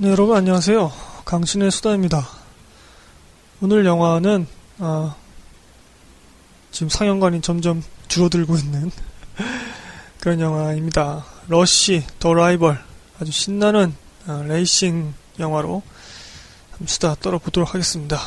네, 0.00 0.10
여러분 0.10 0.36
안녕하세요. 0.36 0.92
강신의 1.24 1.72
수다입니다. 1.72 2.24
오늘 3.60 3.84
영화는 3.84 4.46
아, 4.78 5.16
지금 6.70 6.88
상영관이 6.88 7.40
점점 7.40 7.82
줄어들고 8.06 8.54
있는 8.58 8.92
그런 10.20 10.38
영화입니다. 10.38 11.26
러쉬 11.48 12.04
더 12.20 12.32
라이벌 12.32 12.78
아주 13.18 13.32
신나는 13.32 13.92
아, 14.28 14.44
레이싱 14.46 15.14
영화로 15.40 15.82
수다 16.86 17.16
떨어보도록 17.16 17.74
하겠습니다. 17.74 18.20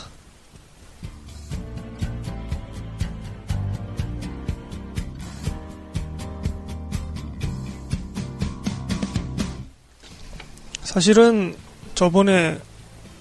사실은 10.84 11.56
저번에 12.02 12.60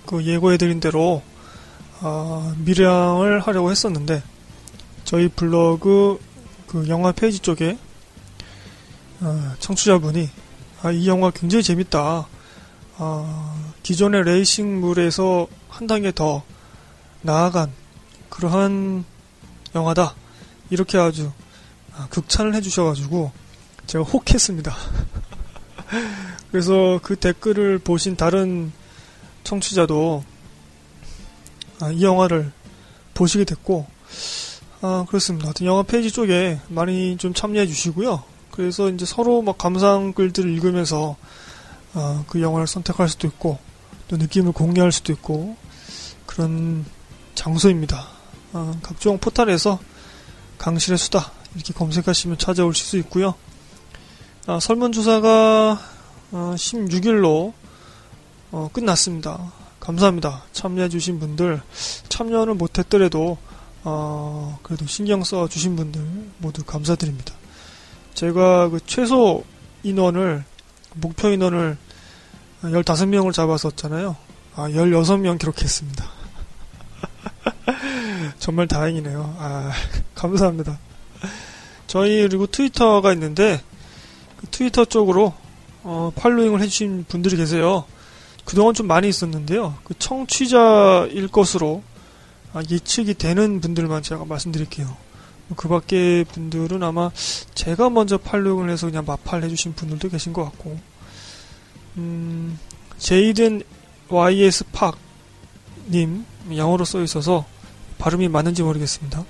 그 0.07 0.25
예고해드린 0.25 0.80
대로 0.80 1.23
어, 2.01 2.55
미량을 2.57 3.41
하려고 3.41 3.70
했었는데 3.70 4.23
저희 5.05 5.29
블로그 5.29 6.19
그 6.66 6.89
영화 6.89 7.12
페이지 7.12 7.41
쪽에 7.41 7.77
어, 9.20 9.53
청취자분이 9.59 10.30
아, 10.80 10.93
이 10.93 11.06
영화 11.09 11.30
굉장히 11.30 11.62
재밌다. 11.62 12.27
어, 12.97 13.73
기존의 13.83 14.23
레이싱물에서 14.25 15.47
한 15.69 15.87
단계 15.87 16.11
더 16.11 16.42
나아간 17.20 17.70
그러한 18.31 19.05
영화다. 19.75 20.15
이렇게 20.70 20.97
아주 20.97 21.31
아, 21.92 22.06
극찬을 22.09 22.55
해주셔가지고 22.55 23.31
제가 23.87 24.05
혹했습니다. 24.05 24.75
그래서 26.50 27.00
그 27.02 27.16
댓글을 27.16 27.78
보신 27.78 28.16
다른 28.16 28.72
청취자도 29.44 30.24
아, 31.80 31.91
이 31.91 32.02
영화를 32.02 32.52
보시게 33.14 33.44
됐고 33.44 33.86
아 34.83 35.05
그렇습니다. 35.08 35.46
하여튼 35.46 35.66
영화 35.66 35.83
페이지 35.83 36.11
쪽에 36.11 36.61
많이 36.68 37.16
좀 37.16 37.34
참여해 37.34 37.66
주시고요. 37.66 38.22
그래서 38.50 38.91
이제 38.91 39.05
서로 39.05 39.42
막 39.42 39.58
감상 39.58 40.12
글들을 40.12 40.50
읽으면서 40.50 41.16
아, 41.94 42.24
그 42.27 42.41
영화를 42.41 42.66
선택할 42.66 43.08
수도 43.08 43.27
있고 43.27 43.58
또 44.08 44.16
느낌을 44.16 44.52
공유할 44.52 44.92
수도 44.92 45.12
있고 45.12 45.56
그런 46.27 46.84
장소입니다. 47.34 48.06
아, 48.52 48.74
각종 48.83 49.18
포탈에서 49.18 49.78
강실의 50.58 50.98
수다 50.98 51.33
이렇게 51.55 51.72
검색하시면 51.72 52.38
찾아오실 52.38 52.86
수 52.86 52.98
있고요. 52.98 53.34
아, 54.46 54.58
설문조사가 54.58 55.78
어, 56.33 56.55
16일로 56.56 57.52
어, 58.52 58.70
끝났습니다. 58.72 59.52
감사합니다. 59.80 60.44
참여해주신 60.52 61.20
분들, 61.20 61.60
참여는 62.08 62.56
못했더라도, 62.56 63.36
어, 63.84 64.58
그래도 64.62 64.86
신경 64.86 65.22
써주신 65.22 65.77
분들 65.77 66.02
모두 66.38 66.64
감사드립니다. 66.64 67.34
제가 68.14 68.70
그 68.70 68.80
최소 68.86 69.44
인원을, 69.83 70.44
목표 70.94 71.28
인원을 71.28 71.77
15명을 72.62 73.34
잡았었잖아요. 73.34 74.16
아, 74.56 74.68
16명 74.68 75.38
기록했습니다. 75.38 76.05
정말 78.38 78.66
다행이네요. 78.68 79.36
아, 79.38 79.70
감사합니다. 80.14 80.78
저희 81.86 82.22
그리고 82.22 82.46
트위터가 82.46 83.12
있는데, 83.12 83.61
그 83.61 83.70
트위터 84.50 84.84
쪽으로 84.84 85.34
어, 85.83 86.12
팔로잉을 86.14 86.60
해주신 86.60 87.06
분들이 87.08 87.36
계세요. 87.36 87.84
그동안 88.45 88.74
좀 88.74 88.86
많이 88.86 89.08
있었는데요. 89.08 89.77
그 89.84 89.95
청취자일 89.98 91.28
것으로 91.28 91.83
아, 92.52 92.62
예측이 92.68 93.14
되는 93.14 93.61
분들만 93.61 94.02
제가 94.02 94.24
말씀드릴게요. 94.24 94.96
뭐그 95.48 95.68
밖에 95.68 96.24
분들은 96.33 96.83
아마 96.83 97.11
제가 97.55 97.90
먼저 97.90 98.18
팔로잉을 98.18 98.70
해서 98.70 98.86
그냥 98.86 99.05
마팔 99.06 99.45
해주신 99.45 99.74
분들도 99.74 100.08
계신 100.08 100.33
것 100.33 100.45
같고, 100.45 100.79
음, 101.96 102.58
제이든 102.98 103.62
YS 104.08 104.64
팍님, 104.73 106.24
영어로 106.56 106.84
써 106.84 107.02
있어서 107.02 107.45
발음이 107.98 108.29
맞는지 108.29 108.62
모르겠습니다. 108.62 109.24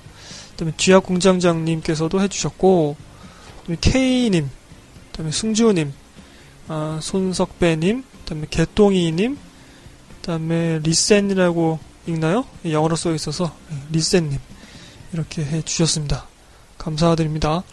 그 0.51 0.57
다음에 0.57 0.73
쥐약 0.77 1.03
공장장님께서도 1.03 2.21
해주셨고, 2.21 2.95
K님, 3.81 4.49
그 5.11 5.17
다음에 5.17 5.31
승주님, 5.31 5.93
아, 6.67 6.99
손석배님, 7.01 8.03
그 8.03 8.25
다음에 8.25 8.47
개똥이님, 8.49 9.35
그 9.35 10.27
다음에 10.27 10.79
리센이라고 10.79 11.79
읽나요? 12.07 12.45
영어로 12.65 12.95
써 12.95 13.13
있어서 13.13 13.53
네, 13.69 13.77
리센님 13.91 14.39
이렇게 15.13 15.43
해 15.43 15.61
주셨습니다. 15.61 16.25
감사드립니다. 16.77 17.63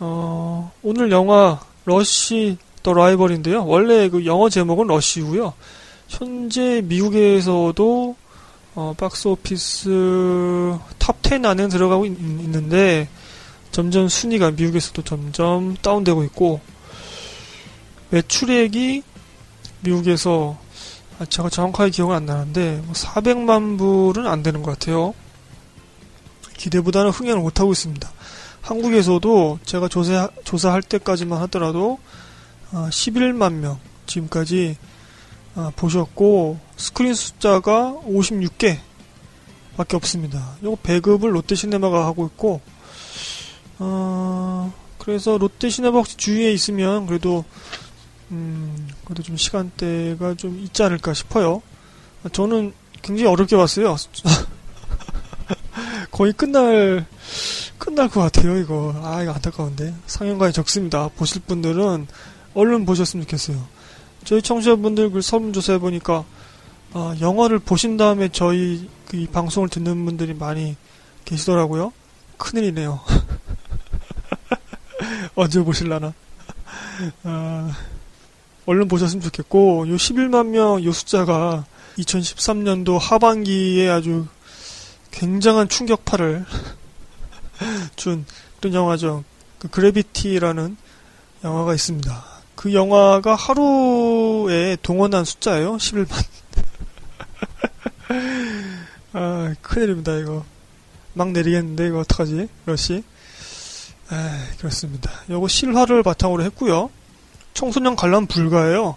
어, 0.00 0.72
오늘 0.82 1.10
영화 1.10 1.60
러시 1.84 2.58
더 2.82 2.92
라이벌인데요. 2.92 3.66
원래 3.66 4.08
그 4.08 4.26
영어 4.26 4.48
제목은 4.48 4.86
러시고요. 4.86 5.52
현재 6.08 6.82
미국에서도 6.84 8.16
어, 8.74 8.94
박스 8.96 9.28
오피스 9.28 10.78
탑 10.98 11.16
10 11.22 11.44
안에 11.44 11.68
들어가고 11.68 12.06
있, 12.06 12.10
있는데 12.10 13.08
점점 13.76 14.08
순위가 14.08 14.52
미국에서도 14.52 15.02
점점 15.02 15.76
다운되고 15.76 16.24
있고 16.24 16.62
매출액이 18.08 19.02
미국에서 19.80 20.56
아, 21.18 21.26
제가 21.26 21.50
정확하게 21.50 21.90
기억은 21.90 22.16
안 22.16 22.24
나는데 22.24 22.82
400만 22.90 23.76
뭐 23.76 24.14
불은 24.14 24.26
안 24.26 24.42
되는 24.42 24.62
것 24.62 24.70
같아요. 24.70 25.12
기대보다는 26.56 27.10
흥행을 27.10 27.42
못하고 27.42 27.72
있습니다. 27.72 28.10
한국에서도 28.62 29.58
제가 29.66 29.88
조사, 29.88 30.30
조사할 30.44 30.80
때까지만 30.80 31.38
하더라도 31.42 31.98
11만 32.72 33.42
아, 33.42 33.50
명 33.50 33.78
지금까지 34.06 34.78
아, 35.54 35.70
보셨고 35.76 36.58
스크린 36.78 37.12
숫자가 37.12 38.00
56개 38.06 38.78
밖에 39.76 39.96
없습니다. 39.98 40.56
이거 40.62 40.78
배급을 40.82 41.34
롯데시네마가 41.34 42.06
하고 42.06 42.24
있고 42.24 42.62
어, 43.78 44.72
그래서 44.98 45.38
롯데시네마 45.38 45.96
혹시 45.96 46.16
주위에 46.16 46.52
있으면 46.52 47.06
그래도 47.06 47.44
음, 48.30 48.88
그래도 49.04 49.22
좀 49.22 49.36
시간대가 49.36 50.34
좀 50.34 50.58
있지 50.58 50.82
않을까 50.82 51.14
싶어요. 51.14 51.62
저는 52.32 52.72
굉장히 53.02 53.30
어렵게 53.30 53.56
봤어요. 53.56 53.96
거의 56.10 56.32
끝날, 56.32 57.06
끝날 57.78 58.08
것 58.08 58.20
같아요, 58.20 58.58
이거. 58.58 58.94
아, 59.02 59.22
이거 59.22 59.32
안타까운데. 59.32 59.94
상영관이 60.06 60.52
적습니다. 60.52 61.08
보실 61.16 61.42
분들은 61.42 62.06
얼른 62.54 62.86
보셨으면 62.86 63.24
좋겠어요. 63.24 63.62
저희 64.24 64.42
청취자분들 64.42 65.10
그 65.10 65.20
설문조사 65.20 65.74
해보니까, 65.74 66.24
아, 66.94 67.16
영화를 67.20 67.58
보신 67.58 67.96
다음에 67.96 68.28
저희 68.32 68.88
그이 69.08 69.26
방송을 69.26 69.68
듣는 69.68 70.04
분들이 70.04 70.34
많이 70.34 70.76
계시더라고요. 71.24 71.92
큰일이네요. 72.38 73.00
언제 75.34 75.60
보실라나. 75.62 76.12
아, 77.24 77.76
얼른 78.66 78.88
보셨으면 78.88 79.22
좋겠고, 79.22 79.88
요 79.88 79.96
11만 79.96 80.46
명 80.48 80.82
요 80.84 80.92
숫자가 80.92 81.64
2013년도 81.98 82.98
하반기에 82.98 83.88
아주 83.88 84.26
굉장한 85.10 85.68
충격파를 85.68 86.44
준 87.96 88.26
그런 88.60 88.74
영화죠. 88.74 89.24
그 89.58 89.68
그래비티라는 89.68 90.76
영화가 91.44 91.74
있습니다. 91.74 92.24
그 92.54 92.74
영화가 92.74 93.34
하루에 93.34 94.76
동원한 94.82 95.24
숫자예요. 95.24 95.76
11만. 95.76 96.24
아, 99.12 99.54
큰일입니다, 99.62 100.16
이거. 100.18 100.44
막 101.14 101.30
내리겠는데, 101.32 101.88
이거 101.88 102.00
어떡하지? 102.00 102.48
러시? 102.66 103.02
아, 104.08 104.46
그렇습니다. 104.58 105.10
요거 105.30 105.48
실화를 105.48 106.02
바탕으로 106.02 106.42
했고요. 106.44 106.90
청소년 107.54 107.96
관람 107.96 108.26
불가예요. 108.26 108.96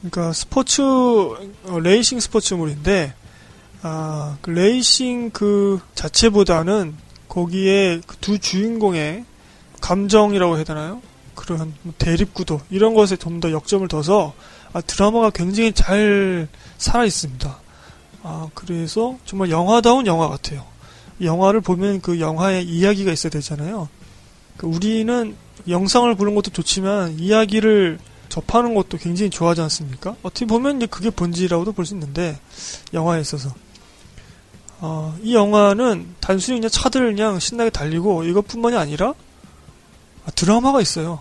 그러니까 0.00 0.32
스포츠 0.32 0.82
어, 0.82 1.78
레이싱 1.80 2.20
스포츠물인데 2.20 3.14
아, 3.82 4.36
그 4.40 4.50
레이싱 4.50 5.30
그 5.30 5.80
자체보다는 5.94 6.96
거기에 7.28 8.00
그 8.06 8.16
두 8.20 8.38
주인공의 8.38 9.24
감정이라고 9.80 10.56
해야 10.56 10.64
되나요? 10.64 11.02
그런 11.34 11.74
뭐 11.82 11.92
대립구도 11.98 12.60
이런 12.70 12.94
것에 12.94 13.16
좀 13.16 13.40
더 13.40 13.52
역점을 13.52 13.86
둬서 13.88 14.34
아, 14.72 14.80
드라마가 14.80 15.30
굉장히 15.30 15.72
잘 15.72 16.48
살아 16.78 17.04
있습니다. 17.04 17.58
아, 18.22 18.48
그래서 18.54 19.16
정말 19.24 19.50
영화다운 19.50 20.06
영화 20.06 20.28
같아요. 20.28 20.64
영화를 21.20 21.60
보면 21.60 22.00
그 22.00 22.18
영화의 22.20 22.64
이야기가 22.64 23.12
있어야 23.12 23.30
되잖아요. 23.30 23.88
그 24.56 24.66
우리는 24.66 25.36
영상을 25.68 26.14
보는 26.14 26.34
것도 26.34 26.50
좋지만 26.52 27.18
이야기를 27.18 27.98
접하는 28.28 28.74
것도 28.74 28.98
굉장히 28.98 29.30
좋아하지 29.30 29.60
않습니까? 29.62 30.16
어떻게 30.22 30.46
보면 30.46 30.76
이제 30.76 30.86
그게 30.86 31.10
본질이라고도 31.10 31.72
볼 31.72 31.84
수 31.86 31.94
있는데 31.94 32.38
영화에 32.92 33.20
있어서 33.20 33.50
어, 34.78 35.16
이 35.22 35.34
영화는 35.34 36.14
단순히 36.20 36.58
그냥 36.58 36.70
차들을 36.70 37.14
그냥 37.14 37.38
신나게 37.38 37.70
달리고 37.70 38.24
이것뿐만이 38.24 38.76
아니라 38.76 39.14
아, 40.26 40.30
드라마가 40.32 40.80
있어요. 40.80 41.20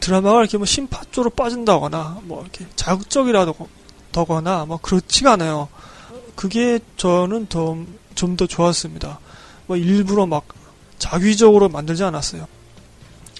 드라마가 0.00 0.40
이렇게 0.40 0.58
뭐 0.58 0.66
심파 0.66 1.02
쪽으로 1.10 1.30
빠진다거나 1.30 2.20
뭐 2.24 2.42
이렇게 2.42 2.66
자극적이라거나 2.76 4.66
뭐 4.66 4.78
그렇지가 4.80 5.32
않아요. 5.32 5.68
그게 6.36 6.78
저는 6.96 7.48
좀좀 7.48 8.36
더 8.36 8.46
좋았습니다. 8.46 9.18
뭐 9.66 9.76
일부러 9.76 10.26
막 10.26 10.46
자위적으로 10.98 11.68
만들지 11.68 12.04
않았어요. 12.04 12.46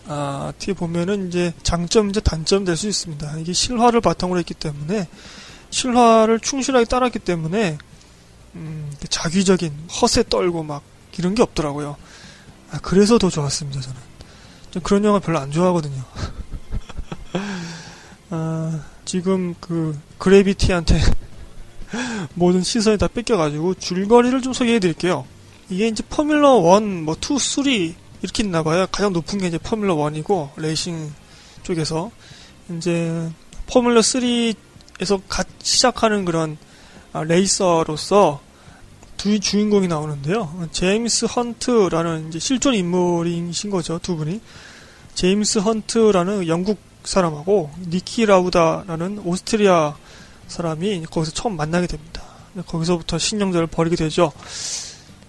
아, 0.07 0.53
뒤에 0.59 0.75
보면은 0.75 1.29
이제 1.29 1.53
장점 1.63 2.11
이제 2.11 2.21
단점 2.21 2.65
될 2.65 2.77
수 2.77 2.89
있습니다. 2.89 3.39
이게 3.39 3.53
실화를 3.53 4.01
바탕으로 4.01 4.39
했기 4.39 4.55
때문에 4.55 5.09
실화를 5.71 6.41
충실하게 6.41 6.87
따랐기 6.87 7.19
때문에 7.19 7.77
음, 8.55 8.91
자기적인 9.09 9.89
허세 10.01 10.25
떨고 10.31 10.63
막 10.63 10.83
이런 11.19 11.35
게 11.35 11.43
없더라고요. 11.43 11.97
아, 12.71 12.79
그래서 12.81 13.19
더 13.19 13.29
좋았습니다, 13.29 13.81
저는. 13.81 13.97
좀 14.71 14.83
그런 14.83 15.05
영화 15.05 15.19
별로 15.19 15.39
안 15.39 15.51
좋아하거든요. 15.51 16.03
아, 18.31 18.81
지금 19.05 19.55
그 19.61 19.99
그래비티한테 20.19 21.01
모든 22.35 22.63
시선이 22.63 22.99
다 22.99 23.09
뺏겨가지고 23.09 23.75
줄거리를 23.75 24.41
좀 24.43 24.53
소개해 24.53 24.79
드릴게요. 24.79 25.27
이게 25.71 25.89
이제 25.89 26.03
포뮬러 26.09 26.79
1, 26.81 27.03
뭐 27.03 27.15
2, 27.15 27.39
3 27.39 27.65
이렇게 28.23 28.43
있나 28.43 28.63
봐요. 28.63 28.87
가장 28.91 29.13
높은 29.13 29.39
게 29.39 29.49
이제 29.49 29.59
포뮬러 29.59 29.97
1이고 29.97 30.51
레이싱 30.57 31.13
쪽에서 31.63 32.11
이제 32.77 33.31
포뮬러 33.67 34.01
3에서 34.01 35.21
갓 35.29 35.47
시작하는 35.63 36.25
그런 36.25 36.57
아, 37.13 37.23
레이서로서 37.23 38.41
두 39.17 39.39
주인공이 39.41 39.89
나오는데요. 39.89 40.69
제임스 40.71 41.27
헌트라는 41.27 42.29
이제 42.29 42.39
실존 42.39 42.75
인물이신 42.75 43.71
거죠. 43.71 43.99
두 43.99 44.17
분이. 44.17 44.41
제임스 45.15 45.59
헌트라는 45.59 46.47
영국 46.47 46.79
사람하고 47.05 47.71
니키 47.89 48.27
라우다라는 48.27 49.23
오스트리아 49.25 49.97
사람이 50.47 51.05
거기서 51.11 51.33
처음 51.33 51.57
만나게 51.57 51.87
됩니다. 51.89 52.23
거기서부터 52.67 53.19
신경전을 53.19 53.67
벌이게 53.67 53.97
되죠. 53.97 54.33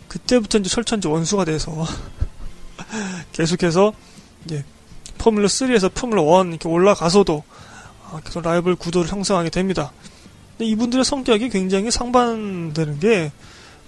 그때부터 0.09 0.57
이제 0.57 0.69
철천지 0.69 1.07
원수가 1.07 1.45
돼서 1.45 1.85
계속해서 3.31 3.93
이제 4.43 4.65
포뮬러 5.17 5.47
3에서 5.47 5.93
포뮬러 5.93 6.43
1 6.43 6.49
이렇게 6.49 6.67
올라가서도 6.67 7.43
아, 8.11 8.19
계속 8.25 8.41
라이벌 8.41 8.75
구도를 8.75 9.09
형성하게 9.09 9.49
됩니다. 9.49 9.91
근데 10.57 10.65
이분들의 10.65 11.05
성격이 11.05 11.49
굉장히 11.49 11.91
상반되는 11.91 12.99
게 12.99 13.31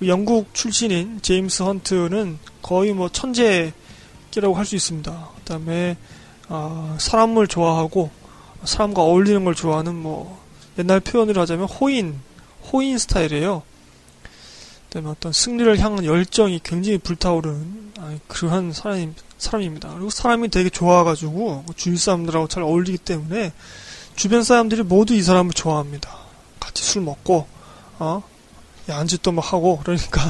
영국 0.06 0.54
출신인 0.54 1.20
제임스 1.22 1.64
헌트는 1.64 2.40
거의 2.62 2.94
뭐 2.94 3.10
천재라고 3.10 3.74
할 4.56 4.66
수 4.66 4.76
있습니다. 4.76 5.30
그다음에 5.40 5.98
아, 6.48 6.96
사람을 7.00 7.48
좋아하고 7.48 8.12
사람과 8.64 9.02
어울리는 9.02 9.44
걸 9.44 9.56
좋아하는 9.56 9.96
뭐 9.96 10.40
옛날 10.78 11.00
표현을 11.00 11.38
하자면 11.38 11.68
호인 11.68 12.20
호인 12.72 12.98
스타일이에요. 12.98 13.64
그다음에 14.92 15.10
어떤 15.10 15.32
승리를 15.32 15.80
향한 15.80 16.04
열정이 16.04 16.60
굉장히 16.64 16.98
불타오르는 16.98 17.94
아, 18.00 18.18
그러한 18.28 18.74
사람 18.74 19.16
사람입니다. 19.38 19.94
그리고 19.94 20.10
사람이 20.10 20.50
되게 20.50 20.70
좋아가지고 20.70 21.34
뭐 21.34 21.66
주위 21.78 21.96
사람들하고 21.96 22.50
잘 22.50 22.64
어울리기 22.64 22.98
때문에 22.98 23.54
주변 24.18 24.44
사람들이 24.44 24.84
모두 24.84 25.14
이 25.14 25.24
사람을 25.24 25.54
좋아합니다. 25.54 26.12
같이 26.60 26.84
술 26.84 27.04
먹고 27.04 27.48
어 28.00 28.22
야한짓도 28.90 29.32
막 29.32 29.54
하고 29.54 29.80
그러니까 29.82 30.22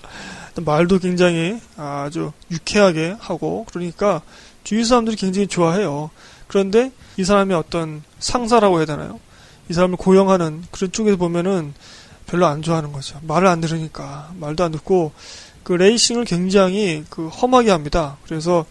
말도 0.62 0.98
굉장히 0.98 1.58
아주 1.76 2.32
유쾌하게 2.50 3.16
하고 3.18 3.64
그러니까 3.70 4.20
주위 4.64 4.84
사람들이 4.84 5.16
굉장히 5.16 5.46
좋아해요. 5.46 6.10
그런데 6.46 6.92
이 7.16 7.24
사람이 7.24 7.54
어떤 7.54 8.02
상사라고 8.18 8.78
해야 8.78 8.84
되나요? 8.84 9.18
이 9.70 9.72
사람을 9.72 9.96
고용하는 9.96 10.62
그런 10.70 10.92
쪽에서 10.92 11.16
보면은 11.16 11.72
별로 12.26 12.46
안 12.46 12.62
좋아하는 12.62 12.92
거죠. 12.92 13.18
말을 13.22 13.48
안 13.48 13.60
들으니까 13.60 14.32
말도 14.38 14.64
안 14.64 14.72
듣고 14.72 15.12
그 15.62 15.72
레이싱을 15.72 16.24
굉장히 16.24 17.04
그 17.08 17.28
험하게 17.28 17.70
합니다. 17.70 18.16
그래서 18.24 18.66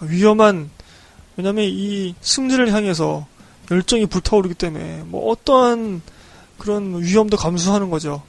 위험한 0.00 0.70
왜냐하면 1.36 1.64
이 1.64 2.14
승리를 2.20 2.72
향해서 2.72 3.26
열정이 3.70 4.06
불타오르기 4.06 4.54
때문에 4.54 5.02
뭐 5.06 5.30
어떠한 5.30 6.02
그런 6.58 7.02
위험도 7.02 7.36
감수하는 7.36 7.90
거죠. 7.90 8.22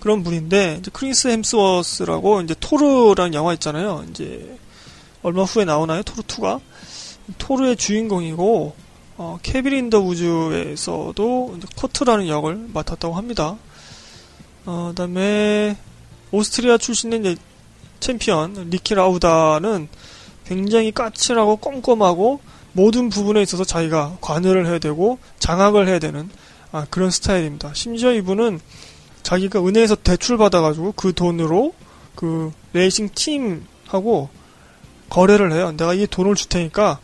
그런 0.00 0.22
분인데 0.22 0.78
이제 0.80 0.90
크리스 0.92 1.28
헴스워스라고 1.28 2.40
이제 2.42 2.54
토르라는 2.58 3.34
영화 3.34 3.52
있잖아요. 3.54 4.04
이제 4.10 4.56
얼마 5.22 5.42
후에 5.42 5.64
나오나요? 5.64 6.02
토르 6.02 6.22
2가 6.22 6.60
토르의 7.38 7.76
주인공이고 7.76 8.74
어, 9.18 9.38
캐빈 9.42 9.72
인 9.72 9.83
더 9.83 10.00
우즈에서도 10.00 11.58
커트라는 11.76 12.28
역을 12.28 12.68
맡았다고 12.72 13.14
합니다. 13.14 13.56
어, 14.70 14.88
그다음에 14.90 15.78
오스트리아 16.30 16.76
출신의 16.76 17.20
이제 17.20 17.36
챔피언 18.00 18.68
니키 18.68 18.94
라우다는 18.94 19.88
굉장히 20.44 20.92
까칠하고 20.92 21.56
꼼꼼하고 21.56 22.40
모든 22.72 23.08
부분에 23.08 23.40
있어서 23.40 23.64
자기가 23.64 24.18
관여를 24.20 24.66
해야 24.66 24.78
되고 24.78 25.18
장악을 25.38 25.88
해야 25.88 25.98
되는 25.98 26.28
아, 26.70 26.86
그런 26.90 27.10
스타일입니다. 27.10 27.72
심지어 27.72 28.12
이분은 28.12 28.60
자기가 29.22 29.66
은행에서 29.66 29.94
대출 29.94 30.36
받아가지고 30.36 30.92
그 30.92 31.14
돈으로 31.14 31.72
그 32.14 32.52
레이싱 32.74 33.08
팀하고 33.14 34.28
거래를 35.08 35.50
해요. 35.52 35.72
내가 35.78 35.94
이 35.94 36.06
돈을 36.06 36.34
줄 36.34 36.50
테니까 36.50 36.98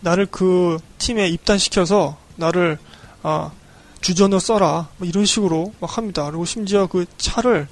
나를 0.00 0.26
그 0.26 0.76
팀에 0.98 1.28
입단시켜서 1.28 2.18
나를 2.36 2.76
아, 3.22 3.52
주전으로 4.00 4.40
써라. 4.40 4.88
뭐 4.96 5.06
이런 5.06 5.24
식으로 5.26 5.72
막 5.80 5.96
합니다. 5.98 6.26
그리고 6.26 6.44
심지어 6.44 6.86
그 6.86 7.06
차를 7.18 7.68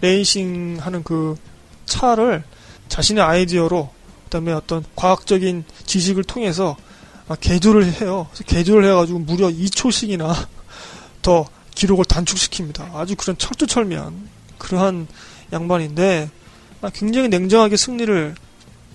레이싱 0.00 0.78
하는 0.80 1.02
그 1.02 1.36
차를 1.86 2.44
자신의 2.88 3.22
아이디어로 3.22 3.90
그다음에 4.24 4.52
어떤 4.52 4.84
과학적인 4.96 5.64
지식을 5.86 6.24
통해서 6.24 6.76
아, 7.28 7.36
개조를 7.36 8.00
해요. 8.00 8.28
개조를 8.46 8.88
해가지고 8.88 9.20
무려 9.20 9.48
2초씩이나 9.48 10.34
더 11.22 11.46
기록을 11.74 12.04
단축시킵니다. 12.04 12.94
아주 12.94 13.16
그런 13.16 13.38
철두철미한 13.38 14.28
그러한 14.58 15.06
양반인데 15.52 16.30
아, 16.80 16.90
굉장히 16.90 17.28
냉정하게 17.28 17.76
승리를 17.76 18.34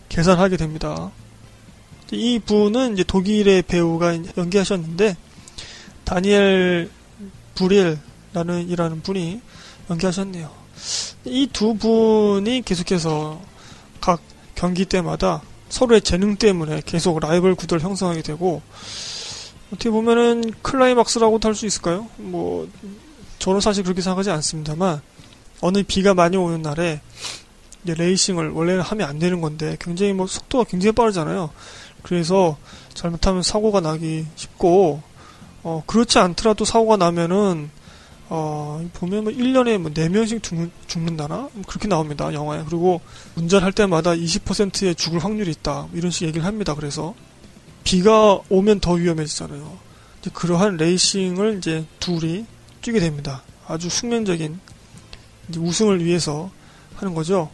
계산하게 0.09 0.57
됩니다. 0.57 1.11
이 2.11 2.39
분은 2.39 2.93
이제 2.93 3.03
독일의 3.03 3.63
배우가 3.63 4.17
연기하셨는데 4.37 5.15
다니엘 6.07 6.89
브릴라는 7.55 8.69
이라는 8.69 9.01
분이 9.01 9.41
연기하셨네요. 9.89 10.49
이 11.25 11.47
두 11.51 11.75
분이 11.75 12.61
계속해서 12.61 13.41
각 13.99 14.21
경기 14.55 14.85
때마다 14.85 15.41
서로의 15.67 15.99
재능 16.01 16.37
때문에 16.37 16.81
계속 16.85 17.19
라이벌 17.19 17.55
구도를 17.55 17.83
형성하게 17.83 18.21
되고 18.21 18.61
어떻게 19.67 19.89
보면은 19.89 20.53
클라이막스라고도 20.61 21.45
할 21.45 21.55
수 21.55 21.65
있을까요? 21.65 22.07
뭐 22.15 22.69
저는 23.39 23.59
사실 23.59 23.83
그렇게 23.83 24.01
생각하지 24.01 24.31
않습니다만 24.31 25.01
어느 25.59 25.83
비가 25.83 26.13
많이 26.13 26.37
오는 26.37 26.61
날에 26.61 27.01
레이싱을 27.83 28.51
원래는 28.51 28.81
하면 28.81 29.09
안 29.09 29.19
되는 29.19 29.41
건데 29.41 29.75
굉장히 29.81 30.13
뭐 30.13 30.25
속도가 30.25 30.63
굉장히 30.69 30.93
빠르잖아요. 30.93 31.49
그래서 32.01 32.55
잘못하면 32.93 33.43
사고가 33.43 33.81
나기 33.81 34.25
쉽고 34.37 35.01
어 35.67 35.83
그렇지 35.85 36.17
않더라도 36.17 36.63
사고가 36.63 36.95
나면은 36.95 37.69
어 38.29 38.89
보면 38.93 39.25
뭐 39.25 39.33
1년에 39.33 39.77
뭐 39.77 39.91
4명씩 39.91 40.41
죽는, 40.41 40.71
죽는다나 40.87 41.49
뭐 41.51 41.63
그렇게 41.67 41.89
나옵니다 41.89 42.31
영화에 42.33 42.63
그리고 42.65 43.01
운전할 43.35 43.73
때마다 43.73 44.11
20%의 44.11 44.95
죽을 44.95 45.21
확률이 45.21 45.51
있다 45.51 45.89
이런 45.93 46.09
식 46.09 46.25
얘기를 46.25 46.45
합니다 46.45 46.73
그래서 46.73 47.15
비가 47.83 48.39
오면 48.49 48.81
더 48.81 48.93
위험해지잖아요. 48.93 49.77
그러한 50.33 50.75
레이싱을 50.77 51.57
이제 51.57 51.85
둘이 52.01 52.45
뛰게 52.81 52.99
됩니다. 52.99 53.43
아주 53.65 53.89
숙명적인 53.89 54.59
우승을 55.57 56.03
위해서 56.03 56.49
하는 56.95 57.13
거죠. 57.13 57.49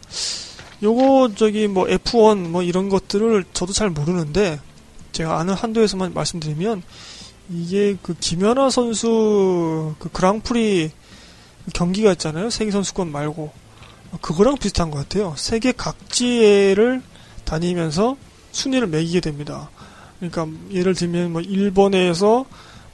요거 0.82 1.34
저기 1.36 1.68
뭐 1.68 1.86
F1 1.86 2.48
뭐 2.50 2.64
이런 2.64 2.90
것들을 2.90 3.46
저도 3.54 3.74
잘 3.74 3.92
모르는데 3.92 4.60
제가 5.12 5.40
아는 5.40 5.54
한도에서만 5.54 6.14
말씀드리면 6.16 6.82
이게 7.50 7.98
그 8.02 8.16
김연아 8.20 8.70
선수 8.70 9.96
그 10.00 10.10
그랑프리 10.10 10.92
경기가 11.74 12.12
있잖아요. 12.14 12.50
세계 12.50 12.72
선수권 12.72 13.12
말고 13.12 13.52
그거랑 14.22 14.58
비슷한 14.58 14.92
것 14.92 15.00
같아요. 15.00 15.34
세계 15.38 15.72
각지를 15.72 17.02
다니면서 17.46 18.18
순위를 18.52 18.88
매기게 18.88 19.20
됩니다. 19.20 19.70
그러니까 20.20 20.48
예를 20.72 20.94
들면 20.94 21.34
뭐 21.34 21.42
일본에서 21.42 22.46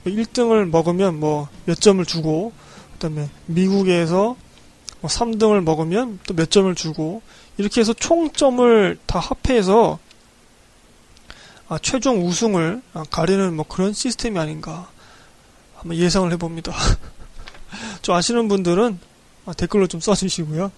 1등을 0.06 0.66
뭐 0.66 0.80
먹으면 0.82 1.20
뭐 1.20 1.48
몇 1.66 1.80
점을 1.80 2.04
주고 2.04 2.52
그다음에 2.94 3.28
미국에서 3.46 4.36
뭐 5.00 5.10
3등을 5.10 5.62
먹으면 5.62 6.18
또 6.26 6.34
몇 6.34 6.50
점을 6.50 6.74
주고 6.74 7.22
이렇게 7.58 7.80
해서 7.80 7.92
총점을 7.92 8.98
다 9.06 9.18
합해서 9.18 9.98
아, 10.02 10.09
최종 11.78 12.26
우승을 12.26 12.82
아, 12.94 13.04
가리는 13.10 13.54
뭐 13.54 13.64
그런 13.68 13.92
시스템이 13.92 14.38
아닌가 14.38 14.88
한번 15.76 15.96
예상을 15.96 16.30
해봅니다. 16.32 16.72
좀 18.02 18.14
아시는 18.14 18.48
분들은 18.48 18.98
아, 19.46 19.52
댓글로 19.52 19.86
좀 19.86 20.00
써주시고요. 20.00 20.72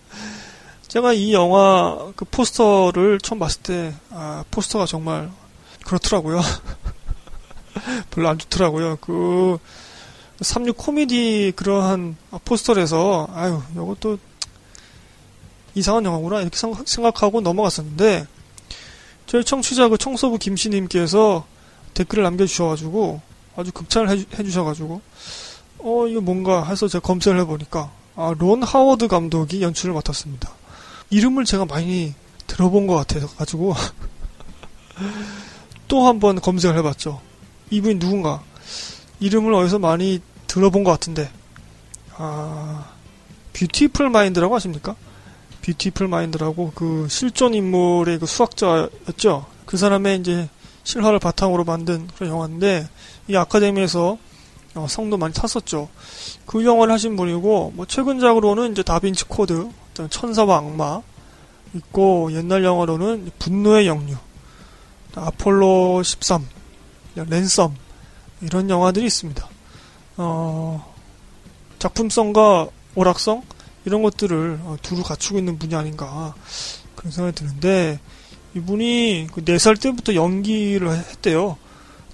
제가 0.89 1.15
이 1.15 1.33
영화 1.33 2.13
그 2.17 2.25
포스터를 2.27 3.19
처음 3.21 3.39
봤을 3.39 3.63
때 3.63 3.95
아, 4.11 4.45
포스터가 4.51 4.87
정말 4.87 5.31
그렇더라고요. 5.85 6.41
별로 8.11 8.29
안 8.29 8.39
좋더라고요. 8.39 8.97
그, 9.01 9.59
36 10.41 10.77
코미디 10.77 11.53
그러한 11.57 12.17
포스터에서, 12.45 13.29
아유, 13.33 13.63
이것도 13.73 14.19
이상한 15.75 16.05
영화구나, 16.05 16.41
이렇게 16.41 16.57
생각하고 16.85 17.41
넘어갔었는데, 17.41 18.27
저희 19.33 19.43
청취자 19.45 19.89
그 19.89 19.97
청소부 19.97 20.37
김씨님께서 20.37 21.47
댓글을 21.95 22.23
남겨주셔가지고, 22.23 23.23
아주 23.57 23.73
극찬을 23.73 24.11
해 24.11 24.45
주, 24.45 24.51
셔가지고 24.51 25.01
어, 25.79 26.07
이거 26.07 26.21
뭔가 26.21 26.67
해서 26.67 26.87
제가 26.87 27.01
검색을 27.01 27.41
해보니까, 27.41 27.91
아, 28.15 28.35
론 28.39 28.63
하워드 28.63 29.09
감독이 29.09 29.63
연출을 29.63 29.95
맡았습니다. 29.95 30.51
이름을 31.09 31.47
제가 31.47 31.65
많이 31.65 32.13
들어본 32.47 32.87
것 32.87 32.95
같아가지고, 32.95 33.75
또 35.89 36.07
한번 36.07 36.39
검색을 36.39 36.77
해봤죠. 36.77 37.23
이분이 37.71 38.01
누군가 38.01 38.43
이름을 39.21 39.55
어디서 39.55 39.79
많이 39.79 40.21
들어본 40.47 40.85
것 40.85 40.91
같은데 40.91 41.31
아 42.19 42.85
뷰티풀 43.55 44.11
마인드라고 44.11 44.55
아십니까? 44.57 44.95
뷰티풀 45.63 46.09
마인드라고 46.09 46.73
그 46.75 47.07
실존 47.09 47.55
인물의 47.55 48.19
그 48.19 48.27
수학자였죠. 48.27 49.47
그 49.65 49.77
사람의 49.77 50.21
이제 50.21 50.49
실화를 50.85 51.19
바탕으로 51.19 51.65
만든 51.65 52.09
그런 52.17 52.31
영화인데 52.31 52.89
이 53.29 53.37
아카데미에서 53.37 54.19
어, 54.75 54.87
상도 54.89 55.17
많이 55.17 55.35
탔었죠. 55.35 55.89
그 56.47 56.65
영화를 56.65 56.93
하신 56.95 57.17
분이고 57.17 57.73
뭐 57.75 57.87
최근작으로는 57.87 58.73
이제 58.73 58.83
다빈치 58.83 59.27
코드, 59.27 59.69
천사와 60.11 60.59
악마 60.59 61.03
있고 61.75 62.33
옛날 62.33 62.65
영화로는 62.65 63.31
분노의 63.39 63.87
역류, 63.87 64.17
아폴로 65.15 66.03
13, 66.03 66.47
랜섬 67.15 67.75
이런 68.41 68.69
영화들이 68.71 69.07
있습니다. 69.07 69.49
어, 70.17 70.95
작품성과 71.79 72.69
오락성 72.95 73.43
이런 73.85 74.03
것들을 74.03 74.61
어, 74.63 74.77
두루 74.83 75.03
갖추고 75.03 75.39
있는 75.39 75.59
분이 75.59 75.75
아닌가 75.75 76.35
그런 76.95 77.13
생각이 77.13 77.35
드는데 77.35 78.01
이분이 78.55 79.29
그 79.33 79.45
4살 79.45 79.81
때부터 79.81 80.15
연기를 80.15 80.91
했대요. 80.97 81.57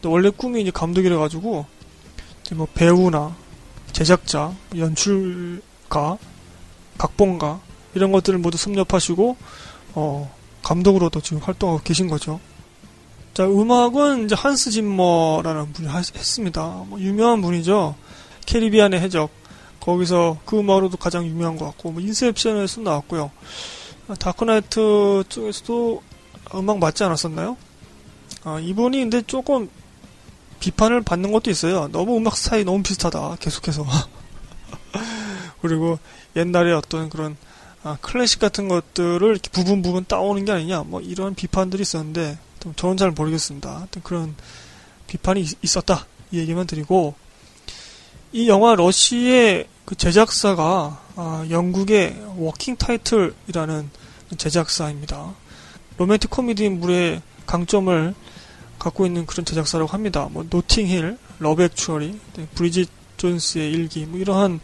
원래 0.05 0.31
꿈이 0.31 0.63
이제 0.63 0.71
감독이라 0.71 1.19
가지고 1.19 1.67
뭐 2.53 2.67
배우나 2.73 3.35
제작자, 3.93 4.55
연출가, 4.77 6.19
각본가 6.97 7.61
이런 7.95 8.13
것들을 8.13 8.39
모두 8.39 8.57
섭렵하시고 8.57 9.37
어, 9.95 10.35
감독으로도 10.63 11.21
지금 11.21 11.43
활동하고 11.43 11.81
계신 11.83 12.09
거죠. 12.09 12.41
자, 13.35 13.45
음악은 13.47 14.25
이제 14.25 14.35
한스 14.35 14.71
짐머라는 14.71 15.73
분이 15.73 15.89
했습니다. 15.89 16.85
뭐 16.87 17.01
유명한 17.01 17.41
분이죠. 17.41 17.95
캐리비안의 18.47 19.01
해적. 19.01 19.31
거기서 19.81 20.39
그 20.45 20.59
음악으로도 20.59 20.97
가장 20.97 21.27
유명한 21.27 21.57
것 21.57 21.65
같고, 21.67 21.93
뭐 21.93 22.03
인셉션에서 22.03 22.81
나왔고요. 22.81 23.31
다크나이트 24.19 25.25
쪽에서도 25.29 26.03
음악 26.55 26.79
맡지 26.79 27.05
않았었나요? 27.05 27.57
아, 28.45 28.59
이분이 28.59 28.99
근데 28.99 29.23
조금 29.23 29.69
비판을 30.61 31.03
받는 31.03 31.33
것도 31.33 31.51
있어요. 31.51 31.89
너무 31.89 32.17
음악 32.17 32.37
스타일이 32.37 32.65
너무 32.65 32.83
비슷하다. 32.83 33.37
계속해서. 33.41 33.85
그리고 35.61 35.99
옛날에 36.37 36.73
어떤 36.73 37.11
그런 37.11 37.37
아, 37.85 37.97
클래식 38.01 38.41
같은 38.41 38.69
것들을 38.69 39.39
부분 39.53 39.83
부분 39.83 40.05
따오는 40.05 40.45
게 40.45 40.53
아니냐. 40.53 40.83
뭐 40.85 41.01
이런 41.01 41.35
비판들이 41.35 41.83
있었는데 41.83 42.39
저는 42.77 42.97
잘 42.97 43.11
모르겠습니다. 43.13 43.79
하여튼 43.79 44.03
그런 44.03 44.35
비판이 45.07 45.47
있었다. 45.63 46.07
이 46.31 46.39
얘기만 46.39 46.67
드리고, 46.67 47.15
이 48.33 48.49
영화 48.49 48.75
러시의 48.75 49.67
그 49.87 49.95
제작사가 49.95 51.01
아, 51.17 51.47
영국의 51.49 52.15
워킹 52.37 52.77
타이틀이라는 52.77 53.91
제작사입니다. 54.37 55.35
로맨틱 55.97 56.29
코미디 56.29 56.69
물의 56.69 57.23
강점을 57.47 58.15
갖고 58.79 59.07
있는 59.07 59.25
그런 59.25 59.47
제작사라고 59.47 59.91
합니다. 59.91 60.29
뭐 60.31 60.45
노팅힐, 60.49 61.17
러브 61.39 61.63
액츄얼리, 61.63 62.21
네, 62.37 62.49
브리짓 62.55 62.91
존스의 63.17 63.73
일기, 63.73 64.05
뭐 64.05 64.21
이러한 64.21 64.61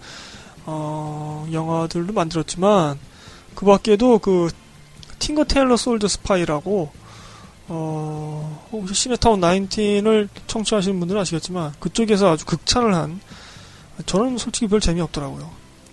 어, 0.66 1.48
영화들도 1.50 2.12
만들었지만 2.12 2.98
그 3.54 3.64
밖에도 3.64 4.18
그 4.18 4.50
팅커 5.18 5.44
테일러 5.44 5.78
솔저 5.78 6.06
스파이라고 6.06 6.92
어, 7.68 8.68
혹시 8.72 8.94
시네타운 8.94 9.40
19을 9.40 10.28
청취하시는 10.46 10.98
분들은 11.00 11.22
아시겠지만 11.22 11.72
그쪽에서 11.80 12.32
아주 12.32 12.44
극찬을 12.44 12.94
한 12.94 13.20
저는 14.06 14.38
솔직히 14.38 14.66
별 14.66 14.80
재미없더라고요. 14.80 15.50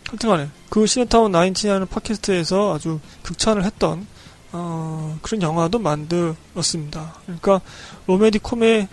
하여튼간에 0.09 0.49
그 0.69 0.85
시네타운 0.85 1.31
19이라는 1.31 1.89
팟캐스트에서 1.89 2.75
아주 2.75 2.99
극찬을 3.23 3.63
했던 3.63 4.05
어, 4.51 5.17
그런 5.21 5.41
영화도 5.41 5.79
만들었습니다. 5.79 7.15
그러니까 7.25 7.61
로맨틱 8.07 8.43
코메 8.43 8.87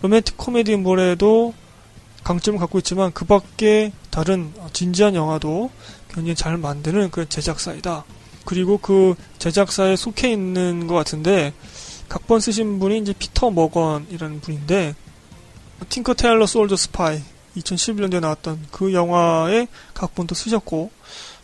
로맨틱 0.00 0.36
코미디물에도 0.36 1.54
강점을 2.24 2.58
갖고 2.58 2.78
있지만 2.78 3.12
그 3.12 3.24
밖에 3.24 3.92
다른 4.10 4.52
진지한 4.72 5.14
영화도 5.14 5.70
굉장히 6.08 6.34
잘 6.34 6.56
만드는 6.56 7.10
그런 7.10 7.28
제작사이다. 7.28 8.04
그리고 8.44 8.78
그 8.78 9.14
제작사에 9.38 9.96
속해 9.96 10.32
있는 10.32 10.86
것 10.86 10.94
같은데 10.94 11.52
각본 12.08 12.40
쓰신 12.40 12.78
분이 12.78 12.98
이제 12.98 13.12
피터 13.12 13.50
머건이라는 13.50 14.40
분인데 14.40 14.94
팅커 15.88 16.14
테일러 16.14 16.46
솔저 16.46 16.76
스파이 16.76 17.22
2011년도에 17.56 18.20
나왔던 18.20 18.66
그 18.70 18.92
영화의 18.92 19.68
각본도 19.94 20.34
쓰셨고 20.34 20.90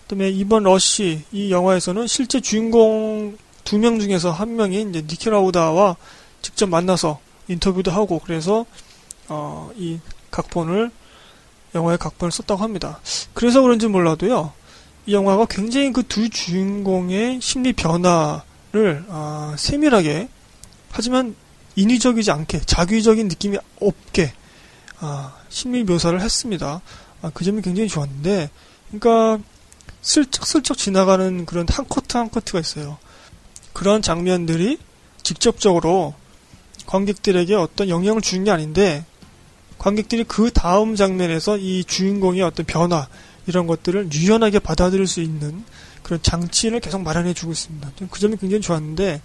그다음에 0.03 0.31
이번 0.31 0.63
러시 0.65 1.23
이 1.33 1.51
영화에서는 1.51 2.07
실제 2.07 2.41
주인공 2.41 3.37
두 3.65 3.77
명 3.79 4.01
중에서 4.01 4.31
한 4.31 4.57
명이 4.57 4.87
이제 4.89 5.03
니키라우다와 5.03 5.97
직접 6.41 6.69
만나서 6.69 7.21
인터뷰도 7.49 7.91
하고 7.91 8.19
그래서 8.25 8.65
어, 9.29 9.71
이 9.77 9.99
각본을 10.31 10.91
영화의 11.75 11.99
각본을 11.99 12.33
썼다고 12.33 12.63
합니다. 12.63 12.99
그래서 13.35 13.61
그런지 13.61 13.87
몰라도요. 13.87 14.53
이 15.07 15.13
영화가 15.13 15.47
굉장히 15.51 15.93
그 15.93 16.03
두 16.03 16.31
주인공의 16.31 17.41
심리 17.43 17.75
변화를 17.75 19.05
아, 19.11 19.55
세밀하게 19.59 20.29
하지만 20.91 21.35
인위적이지 21.77 22.31
않게 22.31 22.61
자기적인 22.61 23.29
느낌이 23.29 23.59
없게 23.81 24.33
아, 25.01 25.35
심리 25.49 25.85
묘사를 25.85 26.21
했습니다. 26.21 26.81
아, 27.23 27.31
그 27.33 27.45
점이 27.45 27.63
굉장히 27.63 27.89
좋았는데, 27.89 28.51
그러니까 28.89 29.45
슬쩍슬쩍 30.03 30.77
지나가는 30.77 31.47
그런 31.47 31.67
한 31.69 31.87
커트 31.89 32.17
한 32.17 32.31
커트가 32.31 32.61
있어요. 32.61 32.99
그런 33.73 34.03
장면들이 34.03 34.79
직접적으로 35.23 36.15
관객들에게 36.87 37.55
어떤 37.55 37.89
영향을 37.89 38.23
주는 38.23 38.45
게 38.45 38.51
아닌데, 38.51 39.05
관객들이 39.79 40.25
그 40.25 40.51
다음 40.51 40.97
장면에서 40.97 41.59
이 41.59 41.85
주인공의 41.85 42.43
어떤 42.43 42.67
변화, 42.67 43.07
이런 43.47 43.67
것들을 43.67 44.13
유연하게 44.13 44.59
받아들일 44.59 45.07
수 45.07 45.21
있는 45.21 45.65
그런 46.03 46.21
장치를 46.23 46.81
계속 46.81 47.03
마련해 47.03 47.35
주고 47.35 47.53
있습니다. 47.53 47.93
그 48.11 48.21
점이 48.21 48.37
굉장히 48.37 48.61
좋았는데, 48.61 49.23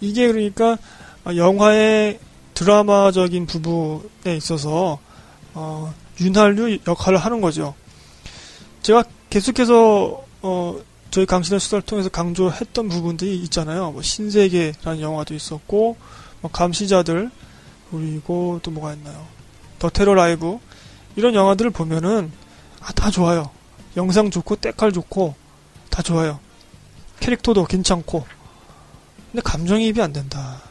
이게 0.00 0.26
그러니까 0.26 0.78
영화의 1.26 2.18
드라마적인 2.60 3.46
부분에 3.46 4.36
있어서 4.36 4.98
어, 5.54 5.94
윤활유 6.20 6.80
역할을 6.86 7.16
하는 7.16 7.40
거죠. 7.40 7.74
제가 8.82 9.02
계속해서 9.30 10.22
어, 10.42 10.78
저희 11.10 11.24
강신의 11.24 11.58
수다를 11.58 11.82
통해서 11.82 12.10
강조했던 12.10 12.90
부분들이 12.90 13.38
있잖아요. 13.44 13.92
뭐 13.92 14.02
신세계라는 14.02 15.00
영화도 15.00 15.32
있었고, 15.34 15.96
뭐 16.42 16.50
감시자들 16.50 17.30
그리고 17.90 18.60
또 18.62 18.70
뭐가 18.70 18.92
있나요? 18.92 19.26
더 19.78 19.88
테러 19.88 20.12
라이브 20.12 20.58
이런 21.16 21.34
영화들을 21.34 21.70
보면은 21.70 22.30
아, 22.82 22.92
다 22.92 23.10
좋아요. 23.10 23.50
영상 23.96 24.30
좋고 24.30 24.56
때깔 24.56 24.92
좋고 24.92 25.34
다 25.88 26.02
좋아요. 26.02 26.38
캐릭터도 27.20 27.64
괜찮고 27.64 28.26
근데 29.32 29.40
감정이입이 29.42 30.02
안 30.02 30.12
된다. 30.12 30.69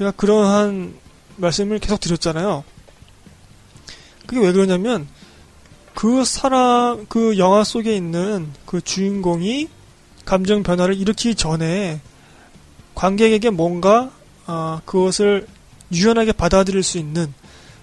제가 0.00 0.12
그러한 0.12 0.94
말씀을 1.36 1.78
계속 1.78 2.00
드렸잖아요. 2.00 2.64
그게 4.26 4.40
왜 4.40 4.50
그러냐면 4.50 5.06
그 5.94 6.24
사람 6.24 7.04
그 7.06 7.36
영화 7.36 7.64
속에 7.64 7.94
있는 7.94 8.50
그 8.64 8.80
주인공이 8.80 9.68
감정 10.24 10.62
변화를 10.62 10.98
일으키기 10.98 11.34
전에 11.34 12.00
관객에게 12.94 13.50
뭔가 13.50 14.10
아, 14.46 14.80
그것을 14.86 15.46
유연하게 15.92 16.32
받아들일 16.32 16.82
수 16.82 16.96
있는 16.96 17.34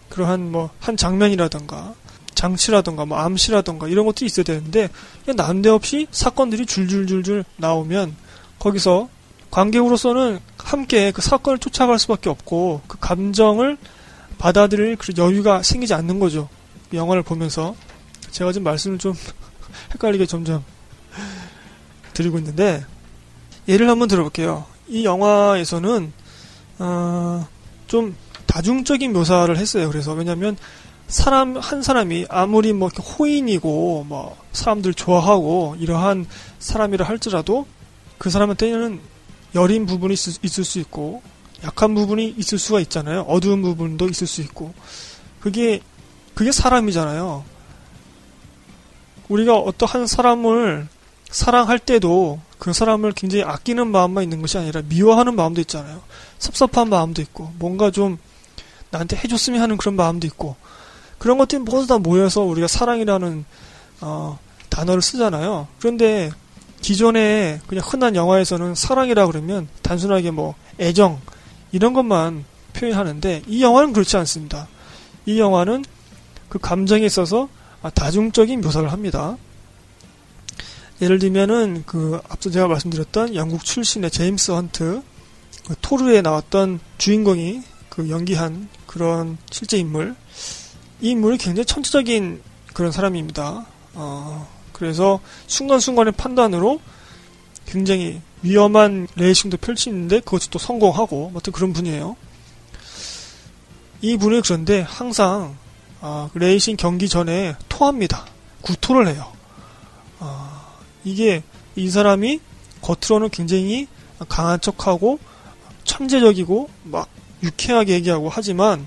그러한 0.10 0.52
뭐 0.52 0.72
한 0.80 0.98
장면이라던가 0.98 1.94
장치라던가 2.34 3.06
뭐 3.06 3.20
암시라던가 3.20 3.90
이런 3.90 4.08
것들이 4.08 4.26
있어야 4.26 4.44
되는데 4.44 4.90
난데없이 5.36 6.08
사건들이 6.10 6.66
줄줄줄줄 6.66 7.44
나오면 7.58 8.16
거기서 8.58 9.08
관객으로서는 9.52 10.40
함께 10.68 11.12
그 11.12 11.22
사건을 11.22 11.60
쫓아갈 11.60 11.98
수밖에 11.98 12.30
없고 12.30 12.82
그 12.88 12.98
감정을 13.00 13.78
받아들일 14.38 14.98
그 14.98 15.14
여유가 15.18 15.64
생기지 15.64 15.94
않는 15.94 16.20
거죠. 16.20 16.50
영화를 16.94 17.24
보면서 17.24 17.74
제가 18.32 18.52
지금 18.52 18.66
말씀을 18.66 18.98
좀 18.98 19.14
헷갈리게 19.96 20.26
점점 20.26 20.66
드리고 22.14 22.38
있는데 22.40 22.86
예를 23.70 23.90
한번 23.90 24.10
들어볼게요. 24.10 24.66
이 24.90 25.06
영화에서는 25.06 26.12
어, 26.80 27.48
좀 27.88 28.16
다중적인 28.46 29.14
묘사를 29.14 29.56
했어요. 29.56 29.88
그래서 29.88 30.12
왜냐하면 30.14 30.58
사람 31.08 31.56
한 31.56 31.82
사람이 31.82 32.26
아무리 32.30 32.74
뭐 32.74 32.90
호인이고 32.90 34.06
뭐 34.08 34.38
사람들 34.52 34.94
좋아하고 34.96 35.78
이러한 35.80 36.28
사람이라 36.60 37.06
할지라도 37.06 37.66
그 38.18 38.30
사람한테는 38.30 39.00
여린 39.56 39.86
부분이 39.86 40.14
있을, 40.14 40.64
수 40.64 40.80
있고 40.80 41.22
약한 41.64 41.96
부분이 41.96 42.36
있을 42.38 42.58
수가 42.58 42.80
있잖아요. 42.82 43.22
어두운 43.22 43.62
부분도 43.62 44.08
있을 44.10 44.28
수 44.28 44.42
있고 44.42 44.74
그게 45.40 45.82
그게 46.34 46.52
사람이잖아요. 46.52 47.44
우리가 49.30 49.58
어떠한 49.58 50.08
사람을 50.08 50.88
사랑할 51.30 51.80
때도 51.80 52.40
그 52.60 52.74
사람을 52.74 53.12
굉장히 53.14 53.44
아끼는 53.44 53.88
마음만 53.88 54.24
있는 54.24 54.42
것이 54.42 54.58
아니라 54.58 54.82
미워하는 54.88 55.36
마음도 55.36 55.62
있잖아요. 55.62 56.02
섭섭한 56.40 56.90
마음도 56.90 57.22
있고 57.22 57.52
뭔가 57.58 57.92
좀 57.92 58.18
나한테 58.92 59.18
해줬으면 59.18 59.62
하는 59.62 59.78
그런 59.78 59.96
마음도 59.96 60.28
있고 60.28 60.56
그런 61.18 61.38
것들이 61.38 61.60
모두 61.62 61.88
다 61.88 61.98
모여서 61.98 62.42
우리가 62.42 62.68
사랑이라는 62.68 63.46
어, 64.02 64.40
단어를 64.70 65.02
쓰잖아요. 65.02 65.68
그런데 65.80 66.32
기존에 66.82 67.60
그냥 67.68 67.84
흔한 67.86 68.16
영화에서는 68.16 68.76
사랑이라 68.76 69.28
그러면 69.28 69.68
단순하게 69.82 70.32
뭐 70.32 70.56
애정 70.80 71.20
이런 71.72 71.94
것만 71.94 72.46
표현하는데 72.74 73.44
이 73.48 73.64
영화는 73.64 73.94
그렇지 73.94 74.16
않습니다. 74.18 74.68
이 75.26 75.40
영화는 75.40 75.84
그 76.50 76.60
감정에 76.60 77.06
있어서 77.06 77.50
다중적인 77.94 78.62
묘사를 78.62 78.92
합니다. 78.92 79.38
예를 81.02 81.20
들면은 81.20 81.84
그 81.86 82.20
앞서 82.30 82.50
제가 82.50 82.68
말씀드렸던 82.68 83.36
영국 83.36 83.64
출신의 83.64 84.10
제임스 84.10 84.52
헌트 84.52 85.02
그 85.68 85.76
토르에 85.82 86.22
나왔던 86.22 86.80
주인공이 86.98 87.62
그 87.90 88.10
연기한 88.10 88.70
그런 88.88 89.38
실제 89.52 89.78
인물 89.78 90.16
이 91.02 91.10
인물이 91.12 91.38
굉장히 91.38 91.66
천재적인 91.66 92.42
그런 92.74 92.92
사람입니다. 92.92 93.66
어, 93.94 94.48
그래서 94.78 95.20
순간순간의 95.48 96.14
판단으로 96.14 96.80
굉장히 97.66 98.22
위험한 98.44 99.08
레이싱도 99.16 99.58
펼치는데 99.58 100.20
그것이 100.20 100.50
또 100.50 100.60
성공하고 100.60 101.32
어떤 101.34 101.52
그런 101.52 101.74
분이에요. 101.74 102.16
이 104.02 104.16
분이 104.18 104.42
그런데 104.42 104.82
항상 104.82 105.58
어, 106.00 106.30
레이싱 106.36 106.78
경기 106.78 107.10
전에 107.10 107.56
토합니다. 107.68 108.26
구토를 108.62 109.08
해요. 109.08 109.32
어, 110.20 110.76
이게 111.04 111.42
이 111.76 111.90
사람이 111.90 112.40
겉으로는 112.82 113.30
굉장히 113.30 113.88
강한 114.30 114.62
척하고 114.62 115.20
천재적이고 115.84 116.70
막 116.84 117.10
유쾌하게 117.42 117.94
얘기하고 117.94 118.30
하지만 118.30 118.86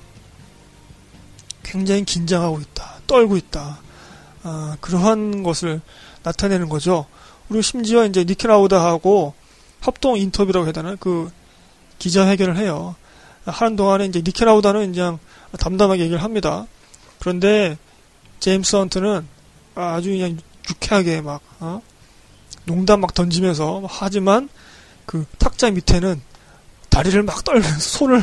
굉장히 1.64 2.04
긴장하고 2.04 2.60
있다, 2.60 3.00
떨고 3.06 3.36
있다. 3.36 3.80
아, 4.42 4.76
그러한 4.80 5.42
것을 5.42 5.80
나타내는 6.22 6.68
거죠. 6.68 7.06
그리고 7.48 7.62
심지어 7.62 8.04
이제 8.04 8.24
니케라우다하고 8.24 9.34
협동 9.82 10.16
인터뷰라고 10.16 10.66
해야 10.66 10.72
되나 10.72 10.96
그 10.98 11.30
기자회견을 11.98 12.56
해요. 12.56 12.94
하는 13.44 13.76
동안에 13.76 14.06
이제 14.06 14.22
니케라우다는 14.24 14.92
그냥 14.92 15.18
담담하게 15.58 16.02
얘기를 16.02 16.22
합니다. 16.22 16.66
그런데 17.18 17.76
제임스 18.40 18.76
헌트는 18.76 19.26
아주 19.74 20.10
그냥 20.10 20.38
유쾌하게 20.68 21.20
막 21.20 21.40
어? 21.60 21.82
농담 22.64 23.00
막 23.00 23.14
던지면서 23.14 23.82
하지만 23.88 24.48
그 25.06 25.24
탁자 25.38 25.70
밑에는 25.70 26.20
다리를 26.88 27.22
막 27.22 27.44
떨면서 27.44 27.78
손을 27.78 28.22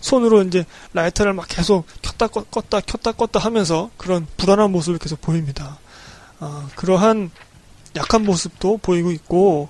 손으로 0.00 0.42
이제 0.42 0.64
라이터를 0.92 1.32
막 1.32 1.46
계속 1.48 1.86
켰다 2.02 2.28
껐다 2.28 2.84
켰다 2.84 3.12
껐다 3.12 3.38
하면서 3.38 3.90
그런 3.96 4.26
불안한 4.36 4.70
모습을 4.72 4.98
계속 4.98 5.20
보입니다. 5.20 5.78
어, 6.40 6.68
그러한 6.76 7.30
약한 7.96 8.24
모습도 8.24 8.78
보이고 8.78 9.10
있고 9.12 9.68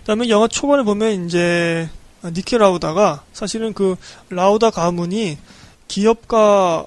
그다음에 0.00 0.28
영화 0.28 0.48
초반에 0.48 0.82
보면 0.82 1.26
이제 1.26 1.88
니키 2.24 2.58
라우다가 2.58 3.24
사실은 3.32 3.72
그 3.72 3.96
라우다 4.30 4.70
가문이 4.70 5.38
기업가 5.88 6.86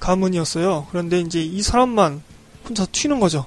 가문이었어요. 0.00 0.86
그런데 0.90 1.20
이제 1.20 1.42
이 1.42 1.62
사람만 1.62 2.22
혼자 2.66 2.86
튀는 2.86 3.20
거죠. 3.20 3.46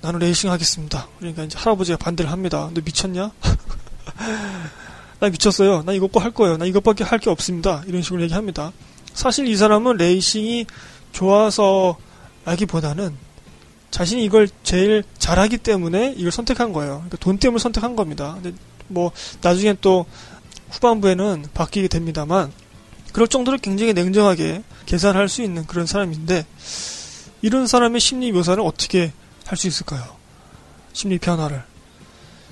나는 0.00 0.20
레이싱 0.20 0.50
하겠습니다. 0.50 1.08
그러니까 1.18 1.44
이제 1.44 1.58
할아버지가 1.58 1.98
반대를 1.98 2.30
합니다. 2.30 2.70
너 2.74 2.80
미쳤냐? 2.84 3.30
나 5.20 5.28
미쳤어요. 5.28 5.82
나 5.84 5.92
이거 5.92 6.06
꼭 6.06 6.20
할 6.20 6.30
거예요. 6.32 6.56
나 6.56 6.64
이것밖에 6.66 7.04
할 7.04 7.18
게 7.18 7.30
없습니다. 7.30 7.82
이런 7.86 8.02
식으로 8.02 8.22
얘기합니다. 8.22 8.72
사실 9.14 9.46
이 9.46 9.56
사람은 9.56 9.96
레이싱이 9.96 10.66
좋아서 11.12 11.96
라기보다는 12.44 13.16
자신이 13.90 14.24
이걸 14.24 14.48
제일 14.64 15.04
잘하기 15.18 15.58
때문에 15.58 16.14
이걸 16.16 16.32
선택한 16.32 16.72
거예요. 16.72 16.94
그러니까 16.96 17.16
돈 17.18 17.38
때문에 17.38 17.60
선택한 17.60 17.94
겁니다. 17.96 18.34
근데 18.42 18.56
뭐 18.88 19.12
나중에 19.40 19.76
또 19.80 20.04
후반부에는 20.70 21.46
바뀌게 21.54 21.88
됩니다만 21.88 22.52
그럴 23.12 23.28
정도로 23.28 23.58
굉장히 23.58 23.92
냉정하게 23.94 24.64
계산할 24.86 25.28
수 25.28 25.42
있는 25.42 25.64
그런 25.66 25.86
사람인데 25.86 26.44
이런 27.42 27.66
사람의 27.68 28.00
심리 28.00 28.32
묘사를 28.32 28.60
어떻게 28.62 29.12
할 29.46 29.56
수 29.56 29.68
있을까요? 29.68 30.02
심리 30.92 31.18
변화를. 31.18 31.62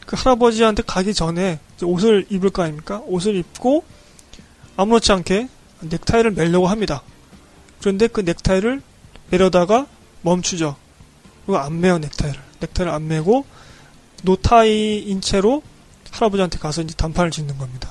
그 0.07 0.17
할아버지한테 0.17 0.83
가기 0.87 1.15
전에 1.15 1.59
옷을 1.83 2.27
입을 2.31 2.51
거 2.51 2.62
아닙니까? 2.62 3.03
옷을 3.07 3.37
입고 3.37 3.85
아무렇지 4.77 5.12
않게 5.12 5.49
넥타이를 5.81 6.33
매려고 6.33 6.67
합니다. 6.67 7.03
그런데 7.81 8.07
그 8.07 8.21
넥타이를 8.21 8.83
매려다가 9.31 9.87
멈추죠. 10.23 10.77
그리고 11.45 11.59
안 11.59 11.81
매요, 11.81 11.99
넥타이를. 11.99 12.41
넥타이를 12.61 12.93
안 12.93 13.09
매고 13.09 13.45
노타이인 14.23 15.21
채로 15.21 15.62
할아버지한테 16.12 16.59
가서 16.59 16.83
이제 16.83 16.95
단판을 16.95 17.31
짓는 17.31 17.59
겁니다. 17.59 17.91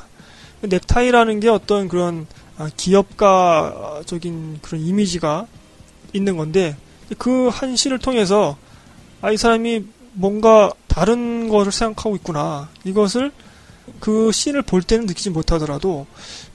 넥타이라는 0.61 1.39
게 1.39 1.49
어떤 1.49 1.87
그런 1.87 2.27
아, 2.57 2.69
기업가적인 2.77 4.59
그런 4.61 4.81
이미지가 4.81 5.47
있는 6.13 6.37
건데 6.37 6.75
그 7.17 7.49
한 7.49 7.75
시를 7.75 7.99
통해서 7.99 8.57
아, 9.21 9.31
이 9.31 9.37
사람이 9.37 9.85
뭔가 10.13 10.71
다른 10.87 11.47
것을 11.49 11.71
생각하고 11.71 12.15
있구나. 12.17 12.69
이것을 12.83 13.31
그 13.99 14.31
씬을 14.31 14.61
볼 14.63 14.81
때는 14.81 15.05
느끼지 15.05 15.29
못하더라도 15.29 16.05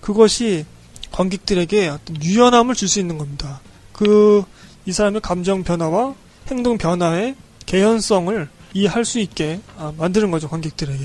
그것이 0.01 0.65
관객들에게 1.13 1.89
어떤 1.89 2.23
유연함을 2.23 2.75
줄 2.75 2.89
수 2.89 3.01
있는 3.01 3.19
겁니다. 3.19 3.61
그, 3.93 4.45
이 4.85 4.93
사람의 4.93 5.23
감정 5.23 5.65
변화와 5.65 6.15
행동 6.51 6.77
변화의 6.79 7.35
개연성을 7.65 8.49
이해할 8.75 9.05
수 9.05 9.19
있게 9.19 9.61
아, 9.79 9.93
만드는 9.97 10.31
거죠, 10.31 10.49
관객들에게. 10.49 11.05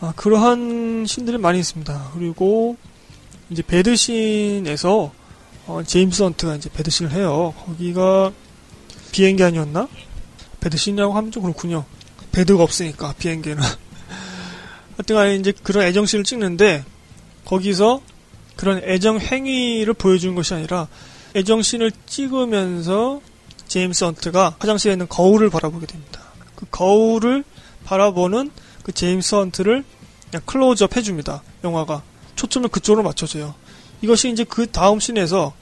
아, 0.00 0.12
그러한 0.16 1.06
신들이 1.06 1.38
많이 1.38 1.58
있습니다. 1.60 2.10
그리고 2.14 2.76
이제 3.50 3.62
배드신에서 3.62 5.12
어, 5.66 5.82
제임스 5.84 6.22
헌트가 6.22 6.56
이제 6.56 6.68
배드신을 6.70 7.12
해요. 7.12 7.54
거기가 7.64 8.32
비행기 9.12 9.42
아니었나? 9.42 9.88
배드 10.66 10.76
신이라고 10.76 11.12
하면 11.14 11.30
좀 11.30 11.44
그렇군요. 11.44 11.84
배드가 12.32 12.64
없으니까 12.64 13.14
비행기는. 13.18 13.62
하여튼간에 14.98 15.36
이제 15.36 15.52
그런 15.62 15.84
애정씬을 15.86 16.24
찍는데 16.24 16.84
거기서 17.44 18.00
그런 18.56 18.82
애정 18.82 19.20
행위를 19.20 19.94
보여주는 19.94 20.34
것이 20.34 20.54
아니라 20.54 20.88
애정씬을 21.36 21.92
찍으면서 22.06 23.20
제임스 23.68 24.02
헌트가 24.02 24.56
화장실에 24.58 24.94
있는 24.94 25.06
거울을 25.08 25.50
바라보게 25.50 25.86
됩니다. 25.86 26.22
그 26.56 26.66
거울을 26.72 27.44
바라보는 27.84 28.50
그 28.82 28.90
제임스 28.90 29.36
헌트를 29.36 29.84
그냥 30.28 30.42
클로즈업 30.46 30.96
해줍니다. 30.96 31.44
영화가 31.62 32.02
초점을 32.34 32.68
그쪽으로 32.70 33.04
맞춰줘요. 33.04 33.54
이것이 34.02 34.32
이제 34.32 34.42
그 34.42 34.66
다음 34.66 34.98
씬에서 34.98 35.54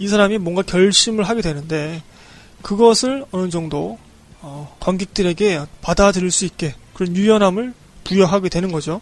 이 0.00 0.08
사람이 0.08 0.38
뭔가 0.38 0.62
결심을 0.62 1.22
하게 1.28 1.42
되는데 1.42 2.02
그것을 2.62 3.24
어느 3.30 3.48
정도 3.48 3.98
어, 4.42 4.76
관객들에게 4.80 5.64
받아들일 5.80 6.30
수 6.30 6.44
있게 6.44 6.74
그런 6.94 7.16
유연함을 7.16 7.74
부여하게 8.04 8.48
되는 8.48 8.72
거죠. 8.72 9.00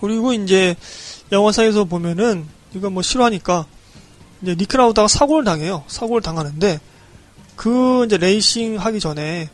그리고 0.00 0.32
이제 0.34 0.76
영화사에서 1.32 1.84
보면은 1.84 2.46
이거 2.74 2.90
뭐 2.90 3.02
싫어하니까 3.02 3.66
이제 4.42 4.54
니크라우다가 4.54 5.08
사고를 5.08 5.44
당해요. 5.44 5.84
사고를 5.88 6.22
당하는데 6.22 6.78
그 7.56 8.04
이제 8.04 8.18
레이싱 8.18 8.78
하기 8.78 9.00
전에 9.00 9.48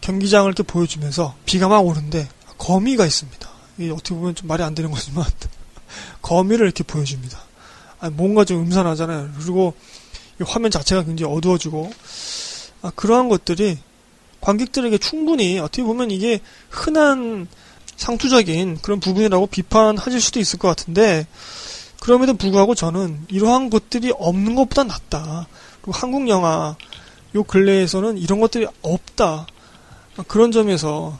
경기장을 0.00 0.48
이렇게 0.48 0.62
보여주면서 0.62 1.34
비가 1.44 1.66
막 1.66 1.80
오는데 1.80 2.28
거미가 2.58 3.04
있습니다. 3.04 3.48
이게 3.78 3.90
어떻게 3.90 4.14
보면 4.14 4.36
좀 4.36 4.46
말이 4.46 4.62
안 4.62 4.74
되는 4.74 4.90
거지만 4.90 5.24
거미를 6.22 6.66
이렇게 6.66 6.84
보여줍니다. 6.84 7.40
아니, 7.98 8.14
뭔가 8.14 8.44
좀 8.44 8.60
음산하잖아요. 8.60 9.30
그리고 9.40 9.74
화면 10.46 10.70
자체가 10.70 11.04
굉장히 11.04 11.34
어두워지고 11.34 11.90
아, 12.84 12.92
그러한 12.94 13.30
것들이 13.30 13.78
관객들에게 14.42 14.98
충분히 14.98 15.58
어떻게 15.58 15.82
보면 15.82 16.10
이게 16.10 16.40
흔한 16.68 17.48
상투적인 17.96 18.80
그런 18.82 19.00
부분이라고 19.00 19.46
비판하실 19.46 20.20
수도 20.20 20.38
있을 20.38 20.58
것 20.58 20.68
같은데 20.68 21.26
그럼에도 21.98 22.34
불구하고 22.34 22.74
저는 22.74 23.24
이러한 23.28 23.70
것들이 23.70 24.12
없는 24.14 24.54
것보다 24.54 24.84
낫다. 24.84 25.46
그리고 25.80 25.92
한국 25.92 26.28
영화 26.28 26.76
요 27.34 27.42
근래에서는 27.42 28.18
이런 28.18 28.40
것들이 28.40 28.66
없다. 28.82 29.46
그런 30.28 30.52
점에서 30.52 31.18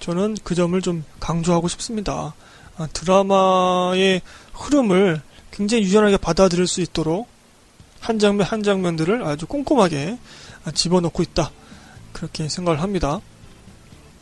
저는 0.00 0.36
그 0.42 0.56
점을 0.56 0.80
좀 0.82 1.04
강조하고 1.20 1.68
싶습니다. 1.68 2.34
아, 2.76 2.88
드라마의 2.92 4.20
흐름을 4.52 5.22
굉장히 5.52 5.84
유연하게 5.84 6.16
받아들일 6.16 6.66
수 6.66 6.80
있도록 6.80 7.28
한 8.00 8.18
장면 8.18 8.46
한 8.46 8.64
장면들을 8.64 9.22
아주 9.22 9.46
꼼꼼하게 9.46 10.18
집어넣고 10.72 11.22
있다. 11.22 11.50
그렇게 12.12 12.48
생각을 12.48 12.82
합니다. 12.82 13.20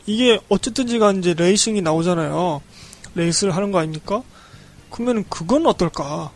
이게 0.05 0.39
어쨌든지 0.49 0.99
간 0.99 1.19
이제 1.19 1.33
레이싱이 1.33 1.81
나오잖아요. 1.81 2.61
레이스를 3.15 3.55
하는 3.55 3.71
거 3.71 3.79
아닙니까? 3.79 4.21
그러면 4.89 5.25
그건 5.29 5.65
어떨까? 5.65 6.31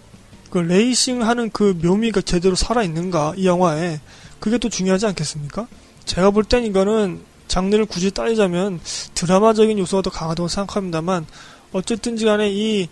그 0.49 0.57
레이싱 0.57 1.23
하는 1.23 1.49
그 1.51 1.77
묘미가 1.81 2.21
제대로 2.21 2.55
살아있는가, 2.55 3.33
이 3.37 3.45
영화에. 3.45 3.99
그게 4.39 4.57
또 4.57 4.69
중요하지 4.69 5.05
않겠습니까? 5.05 5.67
제가 6.05 6.31
볼 6.31 6.43
땐 6.45 6.65
이거는 6.65 7.21
장르를 7.47 7.85
굳이 7.85 8.11
따지자면 8.11 8.79
드라마적인 9.13 9.77
요소가 9.77 10.01
더 10.01 10.09
강하다고 10.09 10.47
생각합니다만, 10.47 11.25
어쨌든지 11.73 12.25
간에 12.25 12.49
이 12.51 12.87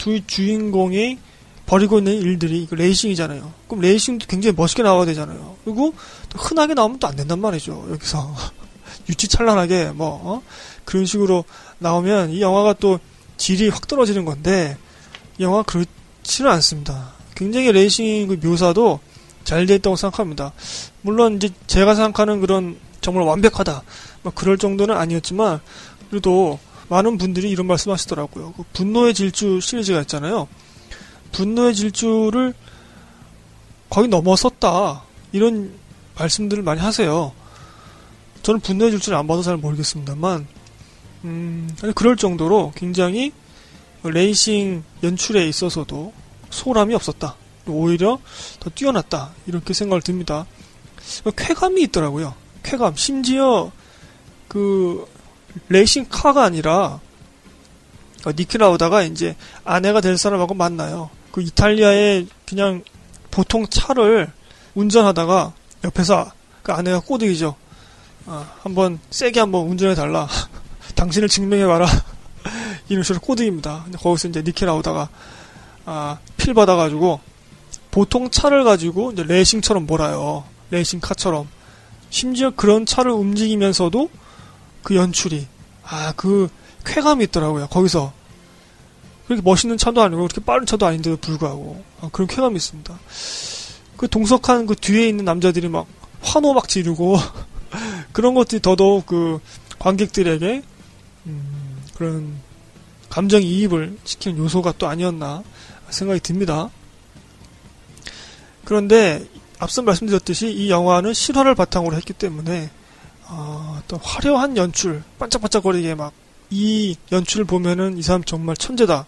두 0.00 0.18
주인공이 0.26 1.18
벌이고 1.70 1.98
있는 1.98 2.14
일들이 2.14 2.66
레이싱이잖아요. 2.68 3.52
그럼 3.68 3.80
레이싱도 3.82 4.26
굉장히 4.26 4.56
멋있게 4.56 4.82
나와야 4.82 5.06
되잖아요. 5.06 5.54
그리고 5.64 5.94
흔하게 6.34 6.74
나오면 6.74 6.98
또 6.98 7.06
안 7.06 7.14
된단 7.14 7.38
말이죠. 7.38 7.86
여기서. 7.92 8.34
유치찬란하게 9.08 9.92
뭐 9.94 10.20
어? 10.24 10.42
그런 10.84 11.06
식으로 11.06 11.44
나오면 11.78 12.30
이 12.30 12.40
영화가 12.40 12.72
또 12.74 12.98
질이 13.36 13.68
확 13.68 13.86
떨어지는 13.86 14.24
건데 14.24 14.76
이 15.38 15.44
영화 15.44 15.62
그렇지는 15.62 16.50
않습니다. 16.50 17.12
굉장히 17.36 17.70
레이싱 17.70 18.26
그 18.26 18.40
묘사도 18.44 18.98
잘돼 19.44 19.76
있다고 19.76 19.94
생각합니다. 19.94 20.52
물론 21.02 21.36
이제 21.36 21.50
제가 21.68 21.94
생각하는 21.94 22.40
그런 22.40 22.78
정말 23.00 23.22
완벽하다 23.24 23.82
뭐 24.22 24.32
그럴 24.34 24.58
정도는 24.58 24.96
아니었지만 24.96 25.60
그래도 26.10 26.58
많은 26.88 27.16
분들이 27.16 27.48
이런 27.48 27.68
말씀하시더라고요. 27.68 28.54
그 28.56 28.64
분노의 28.72 29.14
질주 29.14 29.60
시리즈가 29.60 30.00
있잖아요. 30.00 30.48
분노의 31.32 31.74
질주를 31.74 32.54
거의 33.88 34.08
넘어섰다 34.08 35.02
이런 35.32 35.72
말씀들을 36.18 36.62
많이 36.62 36.80
하세요. 36.80 37.32
저는 38.42 38.60
분노의 38.60 38.92
질주를 38.92 39.18
안 39.18 39.26
봐서 39.26 39.42
잘 39.42 39.56
모르겠습니다만, 39.56 40.46
음, 41.24 41.76
그럴 41.94 42.16
정도로 42.16 42.72
굉장히 42.74 43.32
레이싱 44.02 44.82
연출에 45.02 45.46
있어서도 45.46 46.12
소람이 46.50 46.94
없었다. 46.94 47.36
오히려 47.66 48.18
더 48.58 48.70
뛰어났다. 48.70 49.30
이렇게 49.46 49.74
생각을 49.74 50.02
듭니다. 50.02 50.46
쾌감이 51.36 51.82
있더라고요. 51.82 52.34
쾌감. 52.62 52.96
심지어 52.96 53.70
그 54.48 55.06
레이싱 55.68 56.06
카가 56.08 56.44
아니라 56.44 57.00
니키 58.26 58.58
라우다가 58.58 59.02
이제 59.02 59.36
아내가 59.64 60.00
될 60.00 60.18
사람하고 60.18 60.54
만나요. 60.54 61.10
그 61.32 61.42
이탈리아의 61.42 62.26
그냥 62.46 62.82
보통 63.30 63.66
차를 63.66 64.30
운전하다가 64.74 65.52
옆에서 65.84 66.32
그 66.62 66.72
아내가 66.72 67.00
꼬드기죠. 67.00 67.54
아, 68.26 68.52
한번 68.62 68.98
세게 69.10 69.40
한번 69.40 69.66
운전해 69.68 69.94
달라. 69.94 70.28
당신을 70.94 71.28
증명해 71.28 71.66
봐라. 71.66 71.86
이런 72.88 73.02
식으로 73.02 73.20
코드입니다. 73.20 73.86
거기서 73.98 74.28
이제 74.28 74.42
니켈 74.42 74.66
나오다가 74.66 75.08
아, 75.86 76.18
필 76.36 76.54
받아가지고 76.54 77.20
보통 77.90 78.30
차를 78.30 78.64
가지고 78.64 79.12
이제 79.12 79.22
레이싱처럼 79.22 79.86
몰아요. 79.86 80.44
레이싱 80.70 81.00
카처럼. 81.00 81.48
심지어 82.10 82.50
그런 82.50 82.86
차를 82.86 83.12
움직이면서도 83.12 84.10
그 84.82 84.96
연출이 84.96 85.46
아 85.84 86.12
그 86.16 86.48
쾌감이 86.84 87.24
있더라고요. 87.24 87.68
거기서 87.68 88.12
그렇게 89.30 89.42
멋있는 89.44 89.78
차도 89.78 90.02
아니고 90.02 90.22
그렇게 90.22 90.44
빠른 90.44 90.66
차도 90.66 90.84
아닌데도 90.84 91.18
불구하고 91.18 91.84
아, 92.00 92.08
그런 92.10 92.26
쾌감이 92.26 92.56
있습니다. 92.56 92.98
그 93.96 94.08
동석한 94.08 94.66
그 94.66 94.74
뒤에 94.74 95.08
있는 95.08 95.24
남자들이 95.24 95.68
막 95.68 95.86
환호 96.20 96.52
막 96.52 96.66
지르고 96.66 97.16
그런 98.10 98.34
것들이 98.34 98.60
더더욱 98.60 99.06
그 99.06 99.38
관객들에게 99.78 100.64
음, 101.26 101.82
그런 101.94 102.34
감정 103.08 103.40
이입을 103.40 103.98
시키는 104.02 104.36
요소가 104.36 104.74
또 104.78 104.88
아니었나 104.88 105.44
생각이 105.90 106.18
듭니다. 106.18 106.68
그런데 108.64 109.24
앞서 109.60 109.80
말씀드렸듯이 109.82 110.50
이 110.50 110.70
영화는 110.70 111.14
실화를 111.14 111.54
바탕으로 111.54 111.94
했기 111.94 112.12
때문에 112.14 112.68
어, 113.28 113.80
떤 113.86 114.00
화려한 114.02 114.56
연출, 114.56 115.04
반짝반짝거리게 115.20 115.94
막 115.94 116.12
이 116.50 116.96
연출을 117.12 117.44
보면은 117.44 117.96
이 117.96 118.02
사람 118.02 118.24
정말 118.24 118.56
천재다. 118.56 119.06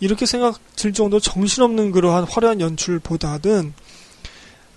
이렇게 0.00 0.26
생각 0.26 0.58
들 0.76 0.92
정도 0.92 1.20
정신없는 1.20 1.92
그러한 1.92 2.24
화려한 2.24 2.60
연출보다는 2.60 3.74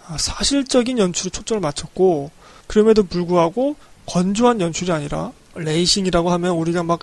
아, 0.06 0.18
사실적인 0.18 1.00
연출에 1.00 1.30
초점을 1.30 1.62
맞췄고 1.62 2.32
그럼에도 2.68 3.04
불구하고 3.04 3.76
건조한 4.06 4.60
연출이 4.60 4.92
아니라 4.92 5.32
레이싱이라고 5.56 6.32
하면 6.32 6.52
우리가 6.56 6.84
막 6.84 7.00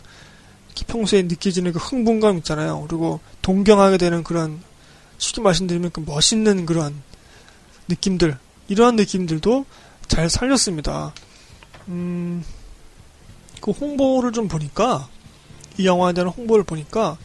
평소에 0.86 1.22
느껴지는 1.22 1.72
그 1.72 1.78
흥분감 1.78 2.38
있잖아요. 2.38 2.86
그리고 2.88 3.20
동경하게 3.42 3.98
되는 3.98 4.22
그런 4.22 4.60
쉽게 5.18 5.40
말씀드리면 5.40 5.90
그 5.92 6.00
멋있는 6.00 6.66
그런 6.66 7.02
느낌들 7.88 8.38
이러한 8.68 8.96
느낌들도 8.96 9.66
잘 10.08 10.30
살렸습니다. 10.30 11.12
음, 11.88 12.44
그 13.60 13.70
홍보를 13.70 14.32
좀 14.32 14.48
보니까 14.48 15.08
이 15.78 15.86
영화에 15.86 16.12
대한 16.12 16.28
홍보를 16.28 16.64
보니까 16.64 17.18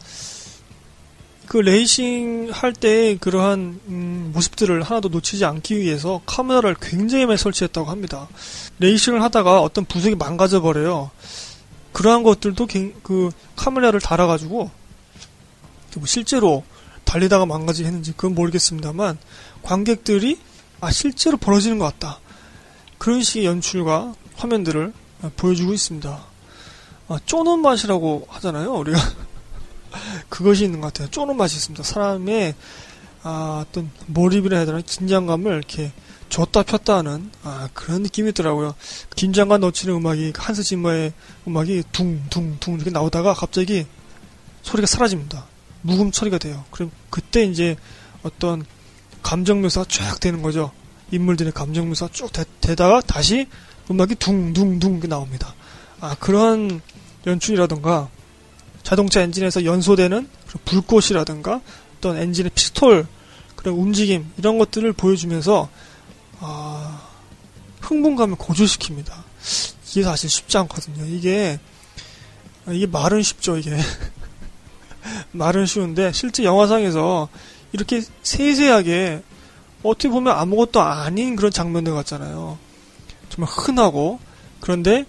그 1.46 1.58
레이싱 1.58 2.50
할 2.52 2.72
때 2.72 3.16
그러한 3.20 3.80
음, 3.88 4.30
모습들을 4.34 4.82
하나도 4.82 5.08
놓치지 5.08 5.44
않기 5.44 5.78
위해서 5.78 6.20
카메라를 6.26 6.76
굉장히 6.80 7.26
많이 7.26 7.38
설치했다고 7.38 7.88
합니다. 7.90 8.28
레이싱을 8.78 9.22
하다가 9.22 9.60
어떤 9.60 9.84
부속이 9.84 10.16
망가져 10.16 10.60
버려요. 10.60 11.10
그러한 11.92 12.22
것들도 12.22 12.66
그 13.02 13.30
카메라를 13.54 14.00
달아가지고 14.00 14.70
뭐 15.96 16.06
실제로 16.06 16.62
달리다가 17.04 17.46
망가지게 17.46 17.86
했는지 17.86 18.12
그건 18.12 18.34
모르겠습니다만 18.34 19.16
관객들이 19.62 20.38
아 20.80 20.90
실제로 20.90 21.38
벌어지는 21.38 21.78
것 21.78 21.86
같다. 21.86 22.20
그런 22.98 23.22
식의 23.22 23.46
연출과 23.46 24.14
화면들을 24.36 24.92
보여주고 25.36 25.72
있습니다. 25.72 26.24
아, 27.08 27.18
쪼는 27.24 27.60
맛이라고 27.60 28.26
하잖아요, 28.28 28.74
우리가. 28.74 28.98
그것이 30.28 30.64
있는 30.64 30.80
것 30.80 30.92
같아요. 30.92 31.10
쪼는 31.10 31.36
맛이 31.36 31.56
있습니다. 31.56 31.82
사람의 31.82 32.54
아, 33.22 33.64
어떤 33.66 33.90
몰입이라 34.06 34.56
해야 34.56 34.66
되나 34.66 34.80
긴장감을 34.80 35.52
이렇게 35.52 35.90
줬다 36.28 36.62
폈다 36.62 36.98
하는 36.98 37.30
아, 37.42 37.68
그런 37.74 38.02
느낌이 38.02 38.30
있더라고요. 38.30 38.74
긴장감 39.14 39.60
넣치는 39.62 39.94
음악이 39.96 40.32
한스 40.36 40.62
짐머의 40.62 41.12
음악이 41.46 41.84
둥둥둥 41.92 42.74
이렇게 42.74 42.90
나오다가 42.90 43.34
갑자기 43.34 43.86
소리가 44.62 44.86
사라집니다. 44.86 45.46
묵음 45.82 46.10
처리가 46.10 46.38
돼요. 46.38 46.64
그럼 46.70 46.90
그때 47.10 47.44
이제 47.44 47.76
어떤 48.22 48.64
감정 49.22 49.60
묘사가 49.62 49.86
쫙 49.88 50.20
되는 50.20 50.42
거죠. 50.42 50.70
인물들의 51.10 51.52
감정 51.52 51.88
묘사가 51.88 52.12
쭉 52.12 52.30
되, 52.32 52.74
다가 52.74 53.00
다시 53.00 53.46
음악이 53.90 54.16
둥둥둥 54.16 55.00
나옵니다. 55.08 55.54
아 56.00 56.16
그런 56.18 56.80
연출이라던가 57.26 58.08
자동차 58.86 59.20
엔진에서 59.20 59.64
연소되는 59.64 60.28
불꽃이라든가 60.64 61.60
어떤 61.98 62.16
엔진의 62.18 62.52
피스톨 62.54 63.08
그런 63.56 63.74
움직임 63.74 64.30
이런 64.36 64.58
것들을 64.58 64.92
보여주면서 64.92 65.68
아, 66.38 67.02
흥분감을 67.80 68.36
고조시킵니다. 68.36 69.10
이게 69.90 70.04
사실 70.04 70.30
쉽지 70.30 70.56
않거든요. 70.58 71.04
이게 71.04 71.58
이게 72.70 72.86
말은 72.86 73.24
쉽죠. 73.24 73.56
이게 73.56 73.76
말은 75.32 75.66
쉬운데 75.66 76.12
실제 76.12 76.44
영화상에서 76.44 77.28
이렇게 77.72 78.04
세세하게 78.22 79.20
어떻게 79.82 80.08
보면 80.08 80.38
아무것도 80.38 80.80
아닌 80.80 81.34
그런 81.34 81.50
장면들 81.50 81.92
같잖아요. 81.92 82.56
정말 83.30 83.52
흔하고 83.52 84.20
그런데 84.60 85.06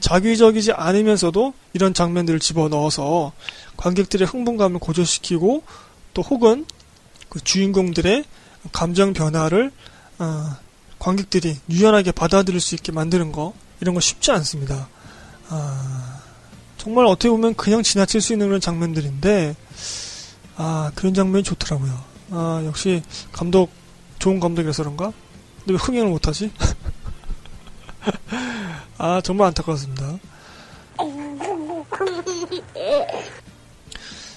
자기적이지 0.00 0.72
않으면서도 0.72 1.54
이런 1.72 1.94
장면들을 1.94 2.40
집어넣어서 2.40 3.32
관객들의 3.76 4.26
흥분감을 4.26 4.78
고조시키고 4.78 5.62
또 6.14 6.22
혹은 6.22 6.66
그 7.28 7.42
주인공들의 7.42 8.24
감정 8.72 9.12
변화를 9.12 9.72
어, 10.18 10.56
관객들이 10.98 11.56
유연하게 11.68 12.12
받아들일 12.12 12.60
수 12.60 12.74
있게 12.74 12.92
만드는 12.92 13.32
거 13.32 13.54
이런 13.80 13.94
거 13.94 14.00
쉽지 14.00 14.30
않습니다. 14.32 14.88
아, 15.48 16.20
정말 16.78 17.06
어떻게 17.06 17.28
보면 17.28 17.54
그냥 17.54 17.82
지나칠 17.82 18.20
수 18.20 18.32
있는 18.32 18.46
그런 18.46 18.60
장면들인데 18.60 19.56
아 20.56 20.90
그런 20.94 21.14
장면이 21.14 21.42
좋더라고요. 21.44 22.04
아 22.30 22.62
역시 22.64 23.02
감독 23.32 23.70
좋은 24.18 24.40
감독이라서 24.40 24.82
그런가? 24.82 25.12
근데 25.58 25.72
왜 25.72 25.76
흥행을 25.76 26.10
못하지? 26.10 26.50
아 28.98 29.20
정말 29.22 29.48
안타깝습니다. 29.48 30.18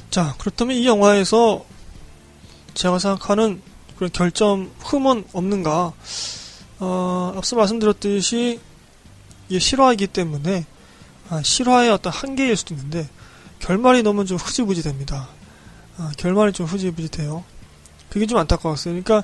자 0.10 0.36
그렇다면 0.39 0.75
이 0.77 0.86
영화에서 0.88 1.65
제가 2.73 2.99
생각하는 2.99 3.62
그런 3.95 4.12
결점 4.12 4.71
흠은 4.79 5.25
없는가? 5.34 5.93
어, 6.79 7.34
앞서 7.36 7.55
말씀드렸듯이 7.55 8.60
이게 9.49 9.60
실화이기 9.60 10.08
때문에 10.08 10.65
아, 11.29 11.41
실화의 11.43 11.91
어떤 11.91 12.12
한계일 12.13 12.55
수도 12.55 12.73
있는데 12.73 13.10
결말이 13.60 14.01
너무 14.03 14.25
좀 14.25 14.38
흐지부지 14.38 14.82
됩니다. 14.84 15.27
아, 15.97 16.12
결말이 16.17 16.53
좀 16.53 16.65
흐지부지 16.65 17.10
돼요. 17.10 17.43
그게 18.10 18.25
좀 18.25 18.38
안타까웠어요. 18.38 18.93
그러니까 19.03 19.23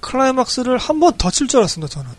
클라이막스를 0.00 0.78
한 0.78 0.98
번 0.98 1.16
더 1.18 1.30
칠 1.30 1.46
줄 1.46 1.58
알았습니다, 1.60 1.92
저는. 1.92 2.10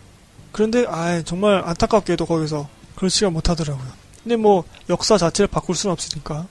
그런데 0.56 0.86
아 0.88 1.22
정말 1.22 1.62
안타깝게도 1.66 2.26
거기서 2.26 2.70
그렇지가 2.96 3.30
못하더라고요. 3.30 3.86
근데 4.24 4.38
뭐 4.38 4.64
역사 4.88 5.18
자체를 5.18 5.50
바꿀 5.50 5.76
수는 5.76 5.92
없으니까 5.92 6.48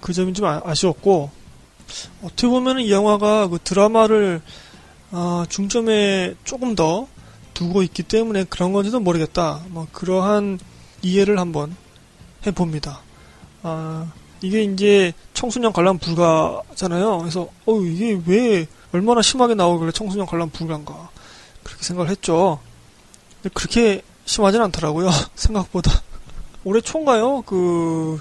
그 0.00 0.14
점이 0.14 0.32
좀 0.32 0.46
아, 0.46 0.72
쉬웠고 0.72 1.30
어떻게 2.22 2.48
보면 2.48 2.80
이 2.80 2.90
영화가 2.90 3.48
그 3.48 3.58
드라마를 3.62 4.40
어, 5.10 5.44
중점에 5.46 6.36
조금 6.44 6.74
더 6.74 7.06
두고 7.52 7.82
있기 7.82 8.04
때문에 8.04 8.44
그런 8.44 8.72
건지도 8.72 8.98
모르겠다. 9.00 9.60
뭐 9.68 9.88
그러한 9.92 10.58
이해를 11.02 11.38
한번 11.38 11.76
해봅니다. 12.46 13.02
아, 13.62 14.10
이게 14.40 14.62
이제 14.62 15.12
청소년 15.34 15.74
관람 15.74 15.98
불가잖아요. 15.98 17.18
그래서 17.18 17.50
어 17.66 17.78
이게 17.82 18.18
왜 18.24 18.66
얼마나 18.92 19.20
심하게 19.20 19.54
나오길래 19.54 19.92
청소년 19.92 20.24
관람 20.24 20.48
불가인가 20.48 21.10
그렇게 21.62 21.84
생각을 21.84 22.10
했죠. 22.10 22.58
그렇게 23.52 24.02
심하진 24.24 24.60
않더라고요. 24.62 25.10
생각보다. 25.34 26.02
올해 26.64 26.80
초인가요? 26.80 27.42
그 27.42 28.20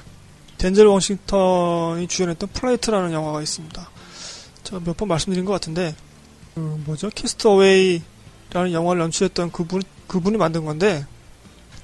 덴젤 0.57 0.85
워싱턴이 0.85 2.07
주연했던 2.07 2.49
플라이트라는 2.49 3.13
영화가 3.13 3.41
있습니다. 3.41 3.89
제가 4.63 4.81
몇 4.85 4.95
번 4.97 5.07
말씀드린 5.09 5.45
것 5.45 5.51
같은데 5.53 5.95
그 6.55 6.59
뭐죠? 6.85 7.09
캐스트어웨이라는 7.13 8.71
영화를 8.71 9.01
연출했던 9.03 9.51
그분 9.51 9.81
그분이 10.07 10.37
만든 10.37 10.65
건데 10.65 11.05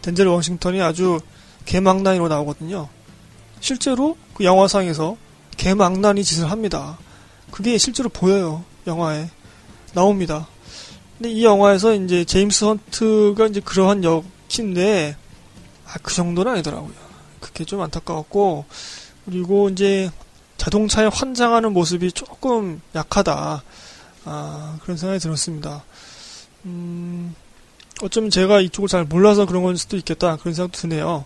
덴젤 0.01 0.27
워싱턴이 0.27 0.81
아주 0.81 1.19
개망나니로 1.65 2.27
나오거든요. 2.27 2.87
실제로 3.61 4.17
그 4.33 4.43
영화상에서 4.43 5.17
개망나니 5.57 6.23
짓을 6.23 6.49
합니다. 6.51 6.97
그게 7.51 7.77
실제로 7.77 8.09
보여요. 8.09 8.63
영화에. 8.87 9.29
나옵니다. 9.93 10.47
근데 11.19 11.31
이 11.31 11.43
영화에서 11.43 11.93
이제 11.93 12.23
제임스 12.23 12.63
헌트가 12.63 13.47
이제 13.47 13.59
그러한 13.59 14.05
역인데, 14.05 15.17
아, 15.85 15.93
그 16.01 16.13
정도는 16.13 16.53
아니더라고요. 16.53 16.93
그게 17.41 17.65
좀 17.65 17.81
안타까웠고, 17.81 18.63
그리고 19.25 19.67
이제 19.67 20.09
자동차에 20.55 21.07
환장하는 21.07 21.73
모습이 21.73 22.13
조금 22.13 22.81
약하다. 22.95 23.63
아, 24.23 24.77
그런 24.81 24.95
생각이 24.95 25.19
들었습니다. 25.19 25.83
음, 26.63 27.35
어쩌면 28.01 28.29
제가 28.29 28.61
이쪽을 28.61 28.87
잘 28.87 29.03
몰라서 29.03 29.45
그런 29.45 29.63
걸 29.63 29.75
수도 29.75 29.97
있겠다. 29.97 30.37
그런 30.37 30.53
생각도 30.53 30.79
드네요. 30.79 31.25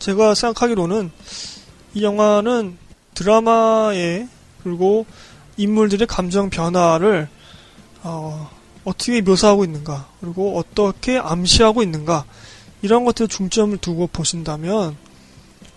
제가 0.00 0.34
생각하기로는 0.34 1.10
이 1.94 2.02
영화는 2.02 2.76
드라마의 3.14 4.28
그리고 4.62 5.06
인물들의 5.56 6.06
감정 6.06 6.50
변화를 6.50 7.28
어, 8.02 8.50
떻게 8.84 9.20
묘사하고 9.20 9.64
있는가 9.64 10.08
그리고 10.20 10.58
어떻게 10.58 11.18
암시하고 11.18 11.82
있는가 11.82 12.24
이런 12.82 13.04
것들에 13.04 13.28
중점을 13.28 13.76
두고 13.78 14.08
보신다면 14.08 14.96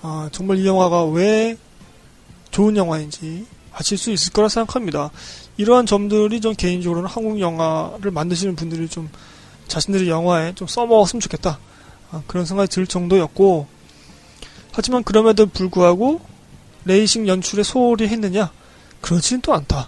아, 0.01 0.29
정말 0.31 0.57
이 0.57 0.65
영화가 0.65 1.05
왜 1.05 1.57
좋은 2.51 2.77
영화인지 2.77 3.45
아실 3.73 3.97
수 3.97 4.12
있을 4.12 4.31
거라 4.31 4.47
생각합니다. 4.47 5.09
이러한 5.57 5.86
점들이 5.86 6.39
전 6.39 6.55
개인적으로는 6.55 7.09
한국 7.09 7.39
영화를 7.39 8.12
만드시는 8.12 8.55
분들이 8.55 8.88
좀 8.88 9.09
자신들의 9.67 10.07
영화에 10.07 10.53
좀 10.55 10.67
써먹었으면 10.67 11.19
좋겠다. 11.19 11.59
아, 12.12 12.21
그런 12.27 12.45
생각이 12.45 12.69
들 12.69 12.86
정도였고 12.88 13.67
하지만 14.73 15.03
그럼에도 15.03 15.45
불구하고 15.45 16.19
레이싱 16.86 17.27
연출에 17.27 17.63
소홀히 17.63 18.07
했느냐? 18.07 18.51
그렇지는 19.01 19.41
또 19.41 19.53
않다. 19.53 19.88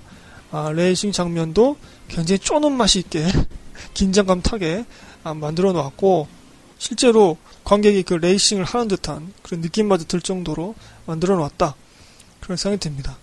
아, 0.51 0.71
레이싱 0.71 1.11
장면도 1.11 1.77
굉장히 2.07 2.39
쪼는 2.39 2.71
맛이 2.71 2.99
있게 2.99 3.25
긴장감 3.93 4.41
타게 4.41 4.85
아, 5.23 5.33
만들어 5.33 5.73
놓았고 5.73 6.27
실제로 6.77 7.37
관객이 7.63 8.03
그 8.03 8.13
레이싱을 8.13 8.63
하는 8.63 8.87
듯한 8.87 9.33
그런 9.41 9.61
느낌마저 9.61 10.05
들 10.05 10.21
정도로 10.21 10.75
만들어 11.05 11.35
놓았다. 11.35 11.75
그런 12.39 12.57
생각이 12.57 12.79
듭니다. 12.79 13.17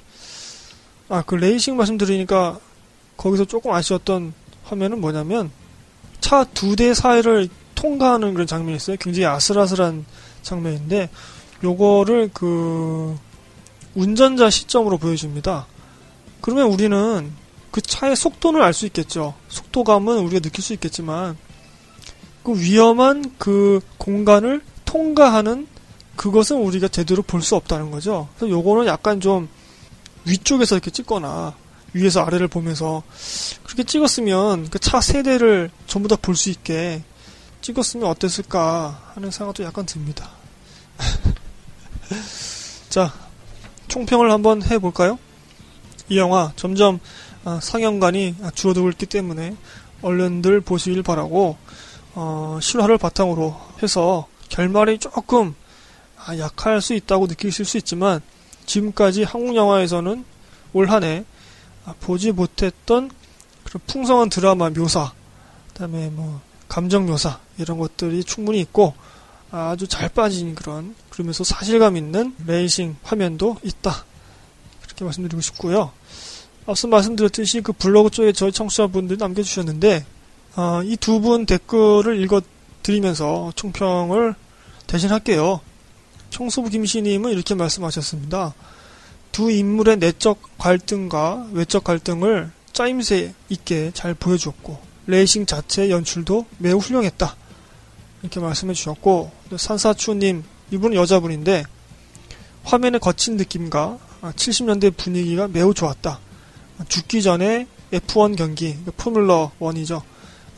아, 1.09 1.23
그 1.25 1.37
레이싱 1.37 1.77
말씀드리니까 1.77 2.59
거기서 3.17 3.45
조금 3.45 3.71
아쉬웠던 3.73 4.35
화면은 4.65 5.01
뭐냐면 5.01 5.51
차 6.21 6.45
두 6.55 6.75
대 6.77 6.93
사이를 6.95 7.49
통과하는 7.75 8.33
그런 8.35 8.47
장면이 8.47 8.77
있어요. 8.77 8.97
굉장히 8.99 9.27
아슬아슬한 9.27 10.05
장면인데 10.43 11.09
요거를 11.63 12.31
그 12.33 13.17
운전자 13.95 14.51
시점으로 14.51 14.99
보여줍니다. 14.99 15.67
그러면 16.41 16.67
우리는 16.67 17.33
그 17.71 17.81
차의 17.81 18.17
속도를 18.17 18.63
알수 18.63 18.87
있겠죠. 18.87 19.35
속도감은 19.49 20.19
우리가 20.19 20.41
느낄 20.41 20.63
수 20.63 20.73
있겠지만 20.75 21.37
그 22.43 22.59
위험한 22.59 23.35
그 23.39 23.81
공간을 23.99 24.61
통과하는 24.85 25.69
그것은 26.17 26.57
우리가 26.59 26.89
제대로 26.89 27.23
볼 27.23 27.41
수 27.43 27.57
없다는 27.57 27.91
거죠. 27.91 28.29
그래서 28.37 28.51
요거는 28.53 28.87
약간 28.87 29.21
좀 29.21 29.49
위쪽에서 30.25 30.75
이렇게 30.77 30.91
찍거나 30.91 31.55
위에서 31.95 32.21
아래를 32.23 32.49
보면서 32.49 33.03
그렇게 33.65 33.85
찍었으면 33.85 34.69
그 34.71 34.79
차 34.79 35.01
세대를 35.01 35.71
전부 35.87 36.09
다 36.09 36.17
볼 36.17 36.35
수 36.37 36.51
있게 36.51 37.03
찍었으면 37.61 38.09
어땠을까 38.09 39.13
하는 39.15 39.31
생각도 39.31 39.63
약간 39.65 39.87
듭니다. 39.87 40.31
자, 42.89 43.13
총평을 43.89 44.31
한번 44.31 44.63
해볼까요? 44.63 45.19
이 46.09 46.19
영화 46.19 46.53
점점 46.57 47.01
아, 47.45 47.59
상영관이 47.61 48.37
줄어들고 48.55 48.91
있기 48.91 49.07
때문에 49.07 49.57
얼른들 50.03 50.61
보시길 50.61 51.03
바라고 51.03 51.57
어, 52.15 52.59
실화를 52.61 52.99
바탕으로 52.99 53.57
해서 53.83 54.27
결말이 54.49 54.99
조금 54.99 55.55
아, 56.25 56.37
약할 56.39 56.81
수 56.81 56.95
있다고 56.95 57.27
느끼실 57.27 57.65
수 57.65 57.79
있지만 57.79 58.21
지금까지 58.67 59.25
한국 59.25 59.57
영화에서는 59.57 60.25
올 60.73 60.91
한해 60.91 61.25
아, 61.85 61.95
보지 62.01 62.33
못했던 62.33 63.11
그런 63.65 63.81
풍성한 63.87 64.29
드라마 64.29 64.71
묘사, 64.71 65.13
그다음에 65.69 66.11
뭐 66.11 66.41
감정 66.69 67.07
묘사 67.07 67.41
이런 67.59 67.79
것들이 67.79 68.23
충분히 68.25 68.61
있고 68.61 68.95
아주 69.51 69.87
잘 69.89 70.09
빠진 70.09 70.55
그런 70.55 70.95
그러면서 71.13 71.45
사실감 71.45 71.99
있는 71.99 72.35
레이싱 72.47 72.97
화면도 73.03 73.59
있다. 73.63 74.05
그렇게 74.83 75.05
말씀드리고 75.05 75.43
싶고요. 75.43 75.93
앞서 76.65 76.89
말씀드렸듯이 76.89 77.61
그 77.61 77.73
블로그 77.75 78.11
쪽에 78.11 78.33
저희 78.33 78.51
청취자분들이 78.51 79.19
남겨주셨는데 79.19 80.07
어, 80.57 80.81
이두 80.83 81.21
분 81.21 81.45
댓글을 81.45 82.19
읽어드리면서 82.23 83.53
총평을 83.57 84.35
대신할게요. 84.87 85.61
청소부 86.31 86.71
김씨님은 86.71 87.31
이렇게 87.31 87.55
말씀하셨습니다. 87.55 88.55
두 89.33 89.51
인물의 89.51 89.99
내적 89.99 90.57
갈등과 90.57 91.49
외적 91.53 91.85
갈등을 91.85 92.51
짜임새 92.73 93.35
있게 93.51 93.91
잘 93.93 94.15
보여주었고 94.15 94.79
레이싱 95.09 95.45
자체 95.45 95.91
연출도 95.91 96.47
매우 96.57 96.79
훌륭했다. 96.79 97.37
이렇게 98.23 98.41
말씀해 98.41 98.73
주셨고 98.73 99.31
산사추님 99.55 100.45
이분은 100.73 100.97
여자분인데 100.97 101.65
화면의 102.65 102.99
거친 103.01 103.37
느낌과 103.37 103.99
70년대 104.23 104.97
분위기가 104.97 105.49
매우 105.49 105.75
좋았다. 105.75 106.19
죽기 106.89 107.23
전에 107.23 107.67
F1 107.93 108.37
경기, 108.37 108.77
포뮬러 108.97 109.53
1이죠. 109.61 110.03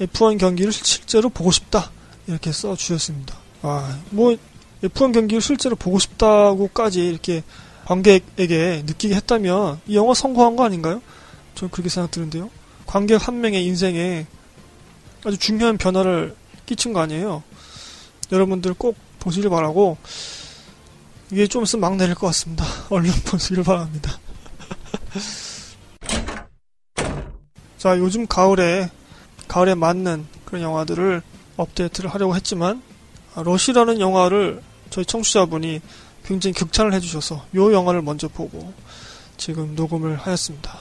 F1 0.01 0.39
경기를 0.39 0.73
실제로 0.73 1.29
보고 1.29 1.51
싶다. 1.51 1.91
이렇게 2.27 2.53
써 2.53 2.77
주셨습니다. 2.77 3.37
아, 3.63 3.99
뭐 4.11 4.37
F1 4.83 5.13
경기를 5.13 5.41
실제로 5.41 5.75
보고 5.77 5.99
싶다고까지 5.99 7.07
이렇게 7.07 7.43
관객에게 7.87 8.85
느끼게 8.87 9.15
했다면 9.15 9.81
이 9.87 9.97
영화 9.97 10.15
성공한 10.15 10.57
거 10.57 10.65
아닌가요? 10.65 11.03
저는 11.55 11.71
그렇게 11.71 11.89
생각드는데요. 11.89 12.51
관객 12.87 13.27
한 13.27 13.41
명의 13.41 13.65
인생에 13.65 14.27
아주 15.25 15.39
중요한 15.39 15.77
변화를 15.77 16.37
끼친 16.67 16.93
거 16.93 17.01
아니에요. 17.01 17.43
여러분들 18.31 18.75
꼭 18.75 18.97
보시길 19.25 19.51
바라고 19.51 19.97
이게 21.33 21.47
좀 21.47 21.65
있으면 21.65 21.81
막 21.81 21.97
내릴 21.97 22.15
것 22.15 22.27
같습니다. 22.29 22.65
얼른 22.91 23.11
보시길 23.25 23.65
바랍니다. 23.65 24.19
자, 27.79 27.99
요즘 27.99 28.27
가을에 28.27 28.91
가을에 29.49 29.75
맞는 29.75 30.27
그런 30.45 30.63
영화들을 30.63 31.23
업데이트를 31.57 32.13
하려고 32.13 32.37
했지만 32.37 32.83
아, 33.35 33.43
러시라는 33.43 34.01
영화를 34.01 34.63
저희 34.91 35.05
청취자분이 35.05 35.81
굉장히 36.25 36.55
극찬을 36.55 36.93
해주셔서 36.95 37.45
요 37.55 37.73
영화를 37.73 38.03
먼저 38.03 38.29
보고 38.29 38.73
지금 39.37 39.75
녹음을 39.75 40.17
하였습니다. 40.17 40.79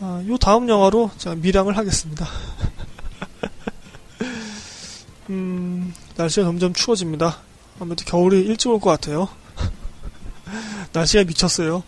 아, 0.00 0.22
요 0.26 0.36
다음 0.36 0.68
영화로 0.68 1.10
제가 1.16 1.36
미량을 1.36 1.76
하겠습니다. 1.76 2.26
음, 5.30 5.92
날씨가 6.16 6.46
점점 6.46 6.72
추워집니다. 6.72 7.38
아무래도 7.78 8.04
겨울이 8.04 8.40
일찍 8.40 8.68
올 8.70 8.80
것 8.80 8.90
같아요. 8.90 9.28
날씨가 10.92 11.24
미쳤어요. 11.24 11.82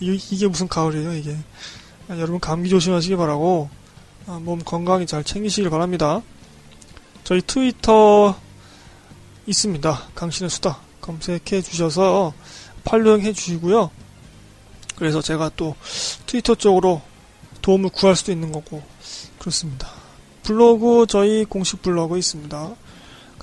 이, 0.00 0.20
이게 0.30 0.46
무슨 0.48 0.68
가을이에요, 0.68 1.14
이게. 1.14 1.36
아, 2.08 2.16
여러분 2.16 2.40
감기 2.40 2.68
조심하시기 2.70 3.16
바라고 3.16 3.68
아, 4.26 4.40
몸 4.42 4.60
건강히 4.60 5.06
잘 5.06 5.24
챙기시길 5.24 5.70
바랍니다. 5.70 6.22
저희 7.24 7.40
트위터 7.42 8.38
있습니다. 9.46 10.02
강신의 10.14 10.50
수다 10.50 10.78
검색해 11.00 11.62
주셔서 11.62 12.32
팔로잉 12.84 13.24
해 13.24 13.32
주시고요. 13.32 13.90
그래서 14.96 15.22
제가 15.22 15.50
또 15.56 15.76
트위터 16.26 16.54
쪽으로 16.54 17.00
도움을 17.62 17.90
구할 17.90 18.16
수도 18.16 18.32
있는 18.32 18.50
거고 18.50 18.82
그렇습니다. 19.38 19.88
블로그 20.42 21.06
저희 21.08 21.44
공식 21.44 21.82
블로그 21.82 22.18
있습니다. 22.18 22.74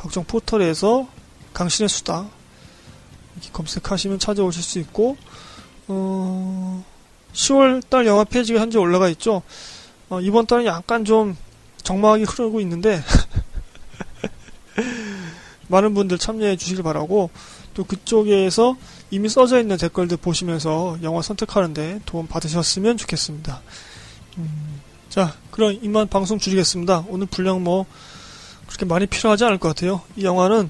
각종 0.05 0.23
포털에서 0.23 1.07
강신의 1.51 1.89
수다 1.89 2.27
이렇게 3.33 3.49
검색하시면 3.51 4.19
찾아오실 4.19 4.61
수 4.61 4.77
있고 4.77 5.17
어, 5.87 6.85
10월 7.33 7.81
달 7.89 8.05
영화 8.05 8.23
페이지가 8.23 8.59
현재 8.59 8.77
올라가 8.77 9.09
있죠. 9.09 9.41
어, 10.09 10.21
이번 10.21 10.45
달은 10.45 10.65
약간 10.67 11.05
좀 11.05 11.35
적막하게 11.81 12.25
흐르고 12.25 12.61
있는데 12.61 13.01
많은 15.69 15.95
분들 15.95 16.19
참여해 16.19 16.55
주시길 16.55 16.83
바라고 16.83 17.31
또 17.73 17.83
그쪽에서 17.83 18.77
이미 19.09 19.27
써져 19.27 19.59
있는 19.59 19.77
댓글들 19.77 20.17
보시면서 20.17 20.99
영화 21.01 21.23
선택하는데 21.23 22.01
도움 22.05 22.27
받으셨으면 22.27 22.97
좋겠습니다. 22.97 23.59
음, 24.37 24.81
자, 25.09 25.33
그럼 25.49 25.79
이만 25.81 26.07
방송 26.07 26.37
줄이겠습니다. 26.37 27.05
오늘 27.07 27.25
분량 27.25 27.63
뭐 27.63 27.87
그렇게 28.75 28.85
많이 28.85 29.05
필요하지 29.05 29.45
않을 29.45 29.57
것 29.57 29.69
같아요. 29.69 30.01
이 30.17 30.25
영화는 30.25 30.69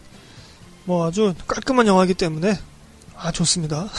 뭐 0.83 1.07
아주 1.07 1.33
깔끔한 1.47 1.87
영화이기 1.87 2.13
때문에 2.13 2.59
아 3.17 3.31
좋습니다. 3.31 3.89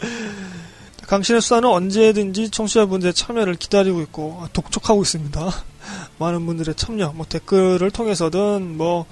강신의 1.08 1.40
수다는 1.40 1.70
언제든지 1.70 2.50
청취자분들의 2.50 3.14
참여를 3.14 3.54
기다리고 3.54 4.02
있고 4.02 4.46
독촉하고 4.52 5.00
있습니다. 5.02 5.50
많은 6.18 6.44
분들의 6.44 6.74
참여, 6.74 7.14
뭐 7.14 7.24
댓글을 7.26 7.90
통해서든 7.90 8.76
뭐 8.76 9.06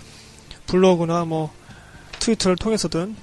블로그나 0.66 1.24
뭐 1.24 1.50
트위터를 2.18 2.56
통해서든 2.56 3.16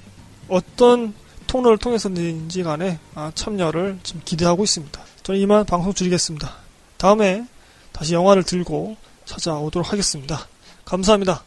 어떤 0.47 1.13
통로를 1.45 1.77
통해서든지 1.77 2.63
간에 2.63 2.99
아, 3.13 3.31
참여를 3.35 3.99
지금 4.01 4.21
기대하고 4.25 4.63
있습니다. 4.63 4.99
저는 5.21 5.39
이만 5.39 5.65
방송 5.65 5.93
줄이겠습니다. 5.93 6.51
다음에 6.97 7.45
다시 7.91 8.15
영화를 8.15 8.43
들고 8.43 8.97
찾아오도록 9.25 9.91
하겠습니다. 9.91 10.47
감사합니다. 10.85 11.43